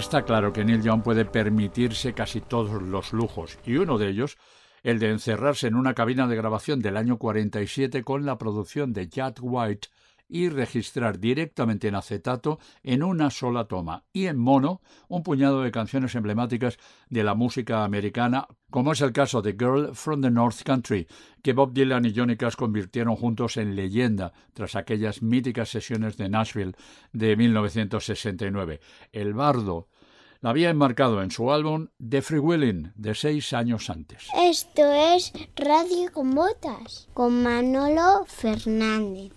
Está 0.01 0.23
claro 0.23 0.51
que 0.51 0.65
Neil 0.65 0.81
Young 0.81 1.03
puede 1.03 1.25
permitirse 1.25 2.13
casi 2.13 2.41
todos 2.41 2.81
los 2.81 3.13
lujos, 3.13 3.59
y 3.63 3.75
uno 3.75 3.99
de 3.99 4.09
ellos, 4.09 4.39
el 4.81 4.97
de 4.97 5.11
encerrarse 5.11 5.67
en 5.67 5.75
una 5.75 5.93
cabina 5.93 6.27
de 6.27 6.35
grabación 6.35 6.79
del 6.79 6.97
año 6.97 7.19
47 7.19 8.03
con 8.03 8.25
la 8.25 8.39
producción 8.39 8.93
de 8.93 9.07
Jack 9.07 9.37
White 9.41 9.89
y 10.31 10.47
registrar 10.47 11.19
directamente 11.19 11.89
en 11.89 11.95
acetato 11.95 12.57
en 12.83 13.03
una 13.03 13.29
sola 13.29 13.65
toma 13.65 14.05
y 14.13 14.27
en 14.27 14.37
mono 14.37 14.81
un 15.09 15.23
puñado 15.23 15.61
de 15.61 15.71
canciones 15.71 16.15
emblemáticas 16.15 16.77
de 17.09 17.25
la 17.25 17.35
música 17.35 17.83
americana, 17.83 18.47
como 18.69 18.93
es 18.93 19.01
el 19.01 19.11
caso 19.11 19.41
de 19.41 19.51
Girl 19.51 19.93
from 19.93 20.21
the 20.21 20.31
North 20.31 20.63
Country, 20.63 21.05
que 21.43 21.51
Bob 21.51 21.73
Dylan 21.73 22.05
y 22.05 22.15
Johnny 22.15 22.37
Cash 22.37 22.55
convirtieron 22.55 23.17
juntos 23.17 23.57
en 23.57 23.75
leyenda 23.75 24.31
tras 24.53 24.77
aquellas 24.77 25.21
míticas 25.21 25.67
sesiones 25.67 26.15
de 26.15 26.29
Nashville 26.29 26.75
de 27.11 27.35
1969. 27.35 28.79
El 29.11 29.33
bardo 29.33 29.89
la 30.39 30.51
había 30.51 30.69
enmarcado 30.69 31.21
en 31.21 31.29
su 31.29 31.51
álbum 31.51 31.89
The 31.97 32.21
Free 32.21 32.39
Willing 32.39 32.93
de 32.95 33.15
seis 33.15 33.51
años 33.51 33.89
antes. 33.89 34.27
Esto 34.35 34.91
es 34.93 35.33
Radio 35.55 36.11
con 36.13 36.33
Botas 36.33 37.09
con 37.13 37.43
Manolo 37.43 38.25
Fernández. 38.27 39.33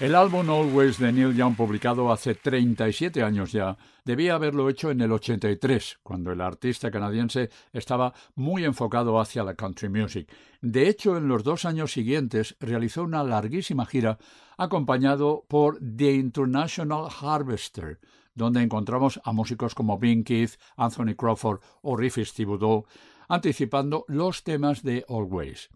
El 0.00 0.14
álbum 0.14 0.48
Always 0.48 0.98
de 0.98 1.12
Neil 1.12 1.34
Young, 1.34 1.56
publicado 1.56 2.12
hace 2.12 2.36
37 2.36 3.24
años 3.24 3.50
ya, 3.50 3.76
debía 4.04 4.36
haberlo 4.36 4.68
hecho 4.68 4.92
en 4.92 5.00
el 5.00 5.10
83, 5.10 5.98
cuando 6.04 6.30
el 6.30 6.40
artista 6.40 6.92
canadiense 6.92 7.50
estaba 7.72 8.14
muy 8.36 8.64
enfocado 8.64 9.18
hacia 9.18 9.42
la 9.42 9.56
country 9.56 9.88
music. 9.88 10.32
De 10.60 10.88
hecho, 10.88 11.16
en 11.16 11.26
los 11.26 11.42
dos 11.42 11.64
años 11.64 11.92
siguientes 11.92 12.56
realizó 12.60 13.02
una 13.02 13.24
larguísima 13.24 13.84
gira 13.84 14.18
acompañado 14.56 15.44
por 15.48 15.80
The 15.80 16.12
International 16.12 17.08
Harvester, 17.20 17.98
donde 18.36 18.62
encontramos 18.62 19.20
a 19.24 19.32
músicos 19.32 19.74
como 19.74 19.98
Bing 19.98 20.22
Keith, 20.22 20.52
Anthony 20.76 21.16
Crawford 21.16 21.60
o 21.82 21.96
Riffy 21.96 22.24
Thibodeau, 22.24 22.84
anticipando 23.28 24.04
los 24.06 24.44
temas 24.44 24.84
de 24.84 25.04
Always. 25.08 25.68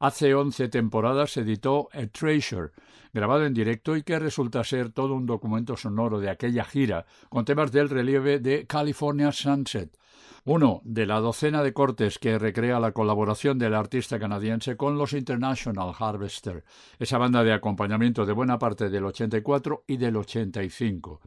Hace 0.00 0.32
11 0.32 0.68
temporadas 0.68 1.32
se 1.32 1.40
editó 1.40 1.88
A 1.92 2.06
Treasure, 2.06 2.70
grabado 3.12 3.44
en 3.44 3.52
directo 3.52 3.96
y 3.96 4.04
que 4.04 4.20
resulta 4.20 4.62
ser 4.62 4.92
todo 4.92 5.14
un 5.14 5.26
documento 5.26 5.76
sonoro 5.76 6.20
de 6.20 6.30
aquella 6.30 6.64
gira, 6.64 7.04
con 7.28 7.44
temas 7.44 7.72
del 7.72 7.88
relieve 7.88 8.38
de 8.38 8.64
California 8.66 9.32
Sunset, 9.32 9.98
uno 10.44 10.80
de 10.84 11.04
la 11.04 11.18
docena 11.18 11.64
de 11.64 11.72
cortes 11.72 12.20
que 12.20 12.38
recrea 12.38 12.78
la 12.78 12.92
colaboración 12.92 13.58
del 13.58 13.74
artista 13.74 14.20
canadiense 14.20 14.76
con 14.76 14.96
los 14.96 15.14
International 15.14 15.92
Harvester, 15.98 16.64
esa 17.00 17.18
banda 17.18 17.42
de 17.42 17.52
acompañamiento 17.52 18.24
de 18.24 18.32
buena 18.32 18.56
parte 18.56 18.90
del 18.90 19.04
84 19.04 19.82
y 19.88 19.96
del 19.96 20.16
85. 20.16 21.20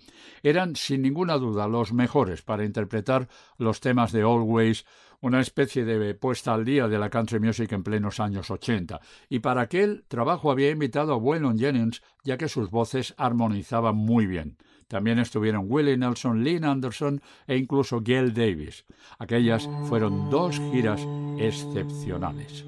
Eran 0.43 0.77
sin 0.77 1.01
ninguna 1.01 1.37
duda 1.37 1.67
los 1.67 1.91
mejores 1.91 2.41
para 2.41 2.63
interpretar 2.63 3.27
los 3.57 3.81
temas 3.81 4.13
de 4.13 4.21
Always, 4.21 4.85
una 5.21 5.39
especie 5.39 5.85
de 5.85 6.13
puesta 6.15 6.53
al 6.53 6.65
día 6.65 6.87
de 6.87 6.99
la 6.99 7.09
country 7.09 7.39
music 7.39 7.71
en 7.71 7.83
plenos 7.83 8.19
años 8.19 8.51
80, 8.51 8.99
y 9.29 9.39
para 9.39 9.61
aquel 9.61 10.03
trabajo 10.07 10.51
había 10.51 10.71
invitado 10.71 11.13
a 11.13 11.17
Waylon 11.17 11.57
Jennings, 11.57 12.01
ya 12.23 12.37
que 12.37 12.49
sus 12.49 12.69
voces 12.69 13.13
armonizaban 13.17 13.95
muy 13.95 14.25
bien. 14.25 14.57
También 14.87 15.19
estuvieron 15.19 15.67
Willie 15.69 15.95
Nelson, 15.95 16.43
Lynn 16.43 16.65
Anderson 16.65 17.21
e 17.47 17.55
incluso 17.55 18.01
Gail 18.03 18.33
Davis. 18.33 18.83
Aquellas 19.19 19.69
fueron 19.87 20.29
dos 20.29 20.59
giras 20.73 21.07
excepcionales. 21.39 22.65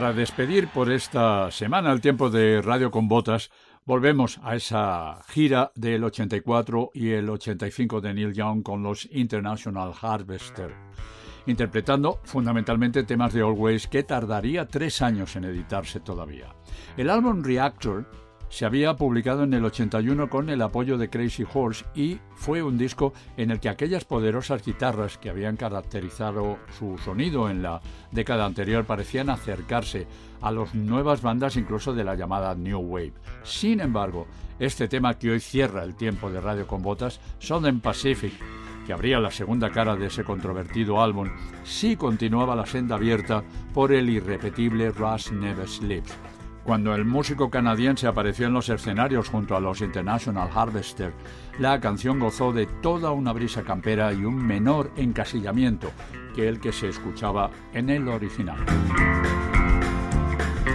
Para 0.00 0.14
despedir 0.14 0.68
por 0.68 0.90
esta 0.90 1.50
semana 1.50 1.92
el 1.92 2.00
tiempo 2.00 2.30
de 2.30 2.62
Radio 2.62 2.90
con 2.90 3.06
Botas, 3.06 3.50
volvemos 3.84 4.40
a 4.42 4.56
esa 4.56 5.20
gira 5.28 5.72
del 5.74 6.02
84 6.04 6.92
y 6.94 7.10
el 7.10 7.28
85 7.28 8.00
de 8.00 8.14
Neil 8.14 8.32
Young 8.32 8.62
con 8.62 8.82
los 8.82 9.06
International 9.12 9.92
Harvester, 10.00 10.74
interpretando 11.44 12.18
fundamentalmente 12.24 13.02
temas 13.02 13.34
de 13.34 13.42
Always 13.42 13.88
que 13.88 14.02
tardaría 14.02 14.66
tres 14.66 15.02
años 15.02 15.36
en 15.36 15.44
editarse 15.44 16.00
todavía. 16.00 16.56
El 16.96 17.10
álbum 17.10 17.42
Reactor 17.44 18.10
se 18.50 18.66
había 18.66 18.96
publicado 18.96 19.44
en 19.44 19.54
el 19.54 19.64
81 19.64 20.28
con 20.28 20.50
el 20.50 20.60
apoyo 20.60 20.98
de 20.98 21.08
Crazy 21.08 21.44
Horse 21.50 21.84
y 21.94 22.18
fue 22.34 22.62
un 22.62 22.76
disco 22.76 23.14
en 23.36 23.52
el 23.52 23.60
que 23.60 23.68
aquellas 23.68 24.04
poderosas 24.04 24.64
guitarras 24.64 25.18
que 25.18 25.30
habían 25.30 25.56
caracterizado 25.56 26.58
su 26.76 26.98
sonido 26.98 27.48
en 27.48 27.62
la 27.62 27.80
década 28.10 28.44
anterior 28.44 28.84
parecían 28.84 29.30
acercarse 29.30 30.06
a 30.42 30.50
las 30.50 30.74
nuevas 30.74 31.22
bandas 31.22 31.56
incluso 31.56 31.94
de 31.94 32.02
la 32.02 32.16
llamada 32.16 32.54
New 32.56 32.80
Wave. 32.80 33.14
Sin 33.44 33.80
embargo, 33.80 34.26
este 34.58 34.88
tema 34.88 35.14
que 35.14 35.30
hoy 35.30 35.40
cierra 35.40 35.84
el 35.84 35.94
tiempo 35.94 36.30
de 36.30 36.40
Radio 36.40 36.66
con 36.66 36.82
Botas, 36.82 37.20
Southern 37.38 37.80
Pacific, 37.80 38.32
que 38.84 38.92
abría 38.92 39.20
la 39.20 39.30
segunda 39.30 39.70
cara 39.70 39.94
de 39.94 40.06
ese 40.06 40.24
controvertido 40.24 41.00
álbum, 41.00 41.30
sí 41.62 41.94
continuaba 41.94 42.56
la 42.56 42.66
senda 42.66 42.96
abierta 42.96 43.44
por 43.72 43.92
el 43.92 44.10
irrepetible 44.10 44.90
Rush 44.90 45.30
Never 45.30 45.68
Sleeps. 45.68 46.29
Cuando 46.64 46.94
el 46.94 47.04
músico 47.04 47.50
canadiense 47.50 48.06
apareció 48.06 48.46
en 48.46 48.52
los 48.52 48.68
escenarios 48.68 49.28
junto 49.28 49.56
a 49.56 49.60
los 49.60 49.80
International 49.80 50.48
Harvester, 50.54 51.12
la 51.58 51.80
canción 51.80 52.18
gozó 52.18 52.52
de 52.52 52.66
toda 52.66 53.10
una 53.12 53.32
brisa 53.32 53.62
campera 53.62 54.12
y 54.12 54.24
un 54.24 54.36
menor 54.36 54.90
encasillamiento 54.96 55.90
que 56.34 56.48
el 56.48 56.60
que 56.60 56.72
se 56.72 56.88
escuchaba 56.88 57.50
en 57.72 57.90
el 57.90 58.08
original. 58.08 58.58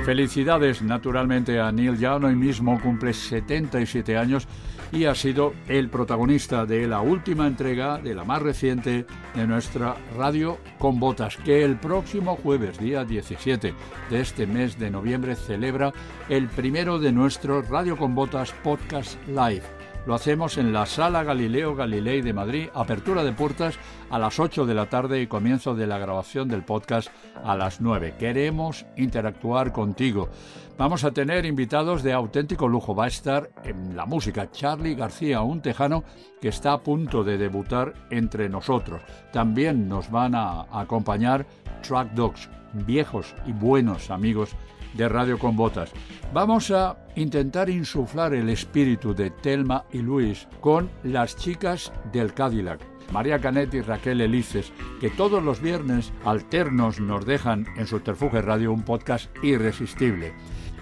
Felicidades 0.05 0.81
naturalmente 0.81 1.59
a 1.59 1.71
Neil 1.71 1.97
Young, 1.97 2.25
hoy 2.25 2.35
mismo 2.35 2.79
cumple 2.79 3.13
77 3.13 4.17
años 4.17 4.47
y 4.95 5.05
ha 5.05 5.13
sido 5.13 5.53
el 5.67 5.89
protagonista 5.89 6.65
de 6.65 6.87
la 6.87 7.01
última 7.01 7.47
entrega, 7.47 7.97
de 7.97 8.15
la 8.15 8.23
más 8.23 8.41
reciente, 8.41 9.05
de 9.35 9.47
nuestra 9.47 9.97
radio 10.17 10.57
con 10.79 10.99
botas, 10.99 11.35
que 11.37 11.63
el 11.63 11.75
próximo 11.75 12.37
jueves, 12.37 12.79
día 12.79 13.03
17 13.03 13.73
de 14.09 14.21
este 14.21 14.47
mes 14.47 14.79
de 14.79 14.89
noviembre, 14.89 15.35
celebra 15.35 15.91
el 16.29 16.47
primero 16.47 16.97
de 16.97 17.11
nuestros 17.11 17.67
Radio 17.67 17.97
con 17.97 18.15
Botas 18.15 18.53
Podcast 18.63 19.17
Live. 19.27 19.84
Lo 20.05 20.13
hacemos 20.13 20.59
en 20.59 20.71
la 20.71 20.85
Sala 20.85 21.23
Galileo 21.23 21.75
Galilei 21.75 22.21
de 22.21 22.31
Madrid, 22.31 22.69
apertura 22.75 23.23
de 23.23 23.31
puertas 23.31 23.79
a 24.11 24.19
las 24.19 24.39
8 24.39 24.67
de 24.67 24.75
la 24.75 24.87
tarde 24.87 25.19
y 25.19 25.25
comienzo 25.25 25.73
de 25.73 25.87
la 25.87 25.97
grabación 25.97 26.47
del 26.47 26.63
podcast 26.63 27.09
a 27.43 27.55
las 27.55 27.81
9. 27.81 28.13
Queremos 28.19 28.85
interactuar 28.97 29.71
contigo. 29.71 30.29
Vamos 30.77 31.03
a 31.05 31.11
tener 31.11 31.43
invitados 31.45 32.03
de 32.03 32.13
auténtico 32.13 32.67
lujo. 32.67 32.93
Va 32.93 33.05
a 33.05 33.07
estar 33.07 33.49
en 33.63 33.95
la 33.95 34.05
música 34.05 34.51
Charlie 34.51 34.93
García, 34.93 35.41
un 35.41 35.61
tejano 35.61 36.03
que 36.39 36.49
está 36.49 36.73
a 36.73 36.83
punto 36.83 37.23
de 37.23 37.39
debutar 37.39 37.95
entre 38.11 38.47
nosotros. 38.47 39.01
También 39.33 39.89
nos 39.89 40.11
van 40.11 40.35
a 40.35 40.67
acompañar 40.71 41.47
Track 41.81 42.11
Dogs, 42.11 42.47
viejos 42.73 43.33
y 43.47 43.53
buenos 43.53 44.11
amigos 44.11 44.55
de 44.95 45.09
Radio 45.09 45.37
con 45.37 45.55
Botas. 45.55 45.91
Vamos 46.33 46.71
a 46.71 46.97
intentar 47.15 47.69
insuflar 47.69 48.33
el 48.33 48.49
espíritu 48.49 49.13
de 49.13 49.29
Telma 49.29 49.85
y 49.91 49.99
Luis 49.99 50.47
con 50.59 50.89
las 51.03 51.35
chicas 51.35 51.91
del 52.11 52.33
Cadillac. 52.33 52.79
María 53.11 53.39
Canet 53.39 53.73
y 53.73 53.81
Raquel 53.81 54.21
Elices, 54.21 54.71
que 54.99 55.09
todos 55.09 55.43
los 55.43 55.61
viernes 55.61 56.11
alternos 56.23 56.99
nos 56.99 57.25
dejan 57.25 57.67
en 57.77 57.87
Subterfuge 57.87 58.41
Radio 58.41 58.71
un 58.71 58.83
podcast 58.83 59.29
irresistible. 59.43 60.33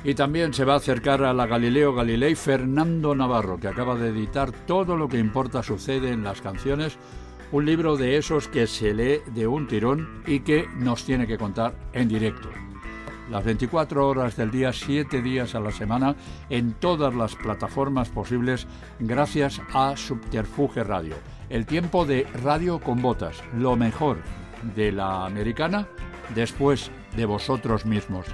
Y 0.06 0.16
también 0.16 0.54
se 0.54 0.66
va 0.66 0.74
a 0.74 0.78
acercar 0.78 1.24
a 1.24 1.34
la 1.34 1.48
Galileo 1.48 1.94
Galilei 1.94 2.36
Fernando 2.36 3.16
Navarro, 3.16 3.58
que 3.58 3.70
acaba 3.70 3.96
de 3.96 4.10
editar 4.10 4.52
Todo 4.52 4.98
lo 4.98 5.08
que 5.08 5.18
importa 5.18 5.64
sucede 5.64 6.12
en 6.12 6.24
las 6.24 6.42
canciones, 6.42 6.98
un 7.52 7.66
libro 7.66 7.96
de 7.96 8.18
esos 8.18 8.48
que 8.48 8.68
se 8.68 8.94
lee 8.94 9.20
de 9.34 9.48
un 9.48 9.68
tirón 9.68 10.24
y 10.26 10.40
que 10.42 10.68
nos 10.76 11.06
tiene 11.06 11.28
que 11.28 11.38
contar 11.38 11.76
en 11.94 12.08
directo 12.08 12.50
las 13.30 13.44
24 13.44 14.08
horas 14.08 14.36
del 14.36 14.52
día, 14.52 14.74
7 14.74 15.22
días 15.22 15.56
a 15.56 15.60
la 15.60 15.72
semana, 15.72 16.16
en 16.50 16.74
todas 16.74 17.14
las 17.14 17.36
plataformas 17.36 18.10
posibles, 18.10 18.68
gracias 19.00 19.62
a 19.74 19.96
Subterfuge 19.96 20.84
Radio. 20.84 21.16
El 21.50 21.66
tiempo 21.66 22.06
de 22.06 22.28
Radio 22.44 22.80
con 22.80 23.02
Botas, 23.02 23.44
lo 23.56 23.76
mejor 23.76 24.18
de 24.76 24.92
la 24.92 25.26
americana, 25.26 25.88
después 26.34 26.92
de 27.16 27.26
vosotros 27.26 27.86
mismos. 27.86 28.26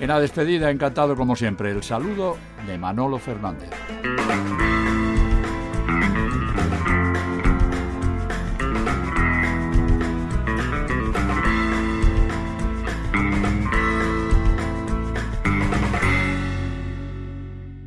En 0.00 0.08
la 0.08 0.20
despedida, 0.20 0.70
encantado 0.70 1.16
como 1.16 1.36
siempre, 1.36 1.70
el 1.70 1.82
saludo 1.82 2.36
de 2.66 2.78
Manolo 2.78 3.18
Fernández. 3.18 3.70